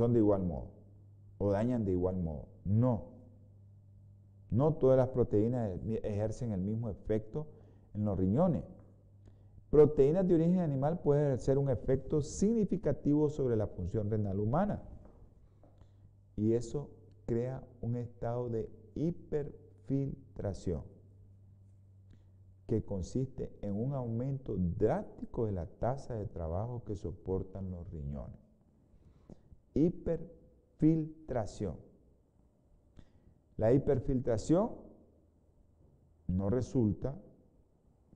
[0.00, 0.68] son de igual modo
[1.36, 2.48] o dañan de igual modo.
[2.64, 3.10] No.
[4.50, 7.46] No todas las proteínas ejercen el mismo efecto
[7.92, 8.64] en los riñones.
[9.68, 14.82] Proteínas de origen animal pueden ejercer un efecto significativo sobre la función renal humana.
[16.34, 16.88] Y eso
[17.26, 20.82] crea un estado de hiperfiltración
[22.66, 28.49] que consiste en un aumento drástico de la tasa de trabajo que soportan los riñones.
[29.74, 31.76] Hiperfiltración.
[33.56, 34.70] La hiperfiltración
[36.28, 37.16] no resulta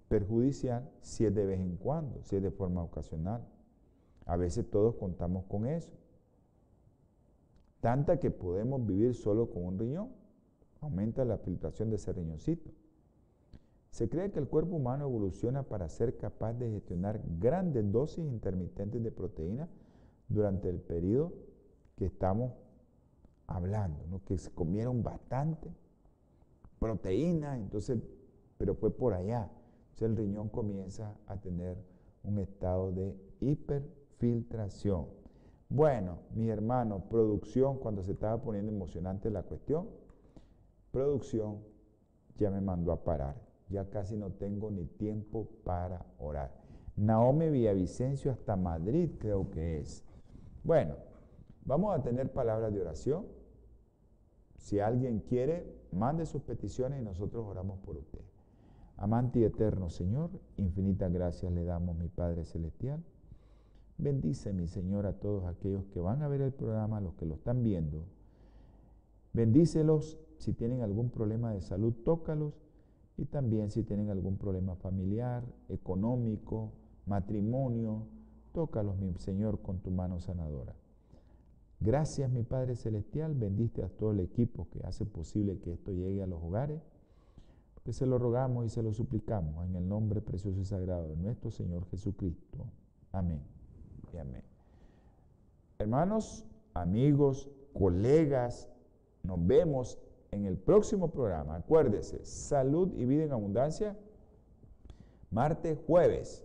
[0.09, 3.47] perjudicial si es de vez en cuando, si es de forma ocasional.
[4.27, 5.93] A veces todos contamos con eso.
[7.81, 10.09] Tanta que podemos vivir solo con un riñón.
[10.81, 12.71] Aumenta la filtración de ese riñoncito.
[13.91, 19.03] Se cree que el cuerpo humano evoluciona para ser capaz de gestionar grandes dosis intermitentes
[19.03, 19.69] de proteína
[20.35, 21.33] durante el periodo
[21.97, 22.53] que estamos
[23.47, 25.71] hablando, que se comieron bastante
[26.79, 27.99] proteína, entonces,
[28.59, 29.51] pero fue por allá.
[29.91, 31.79] Entonces el riñón comienza a tener
[32.25, 35.07] un estado de hiperfiltración.
[35.69, 39.89] Bueno, mi hermano, producción, cuando se estaba poniendo emocionante la cuestión,
[40.91, 41.61] producción
[42.37, 43.41] ya me mandó a parar.
[43.69, 46.53] Ya casi no tengo ni tiempo para orar.
[46.97, 50.05] Naomi Villavicencio hasta Madrid creo que es.
[50.65, 50.95] Bueno,
[51.67, 53.27] vamos a tener palabras de oración.
[54.57, 58.23] Si alguien quiere, mande sus peticiones y nosotros oramos por usted.
[58.97, 63.05] Amante y eterno Señor, infinitas gracias le damos, mi Padre Celestial.
[63.99, 67.35] Bendice, mi Señor, a todos aquellos que van a ver el programa, los que lo
[67.35, 68.07] están viendo.
[69.35, 72.55] Bendícelos si tienen algún problema de salud, tócalos.
[73.19, 76.73] Y también si tienen algún problema familiar, económico,
[77.07, 78.07] matrimonio,
[78.55, 80.75] tócalos, mi Señor, con tu mano sanadora.
[81.81, 83.35] Gracias, mi Padre Celestial.
[83.35, 86.81] Bendiste a todo el equipo que hace posible que esto llegue a los hogares
[87.85, 91.17] que se lo rogamos y se lo suplicamos en el nombre precioso y sagrado de
[91.17, 92.65] nuestro Señor Jesucristo.
[93.13, 93.43] Amén
[94.13, 94.43] y amén.
[95.79, 98.71] Hermanos, amigos, colegas,
[99.23, 99.99] nos vemos
[100.31, 101.57] en el próximo programa.
[101.57, 103.99] Acuérdese, salud y vida en abundancia,
[105.31, 106.43] martes, jueves.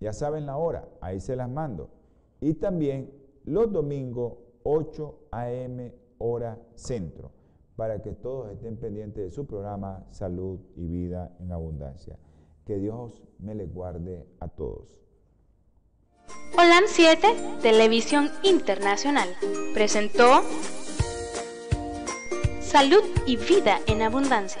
[0.00, 1.90] Ya saben la hora, ahí se las mando.
[2.40, 3.10] Y también
[3.44, 5.94] los domingos, 8 a.m.
[6.18, 7.32] hora centro
[7.78, 12.18] para que todos estén pendientes de su programa Salud y Vida en Abundancia.
[12.66, 15.00] Que Dios me les guarde a todos.
[16.54, 17.28] Holan 7,
[17.62, 19.28] Televisión Internacional,
[19.74, 20.42] presentó
[22.60, 24.60] Salud y Vida en Abundancia.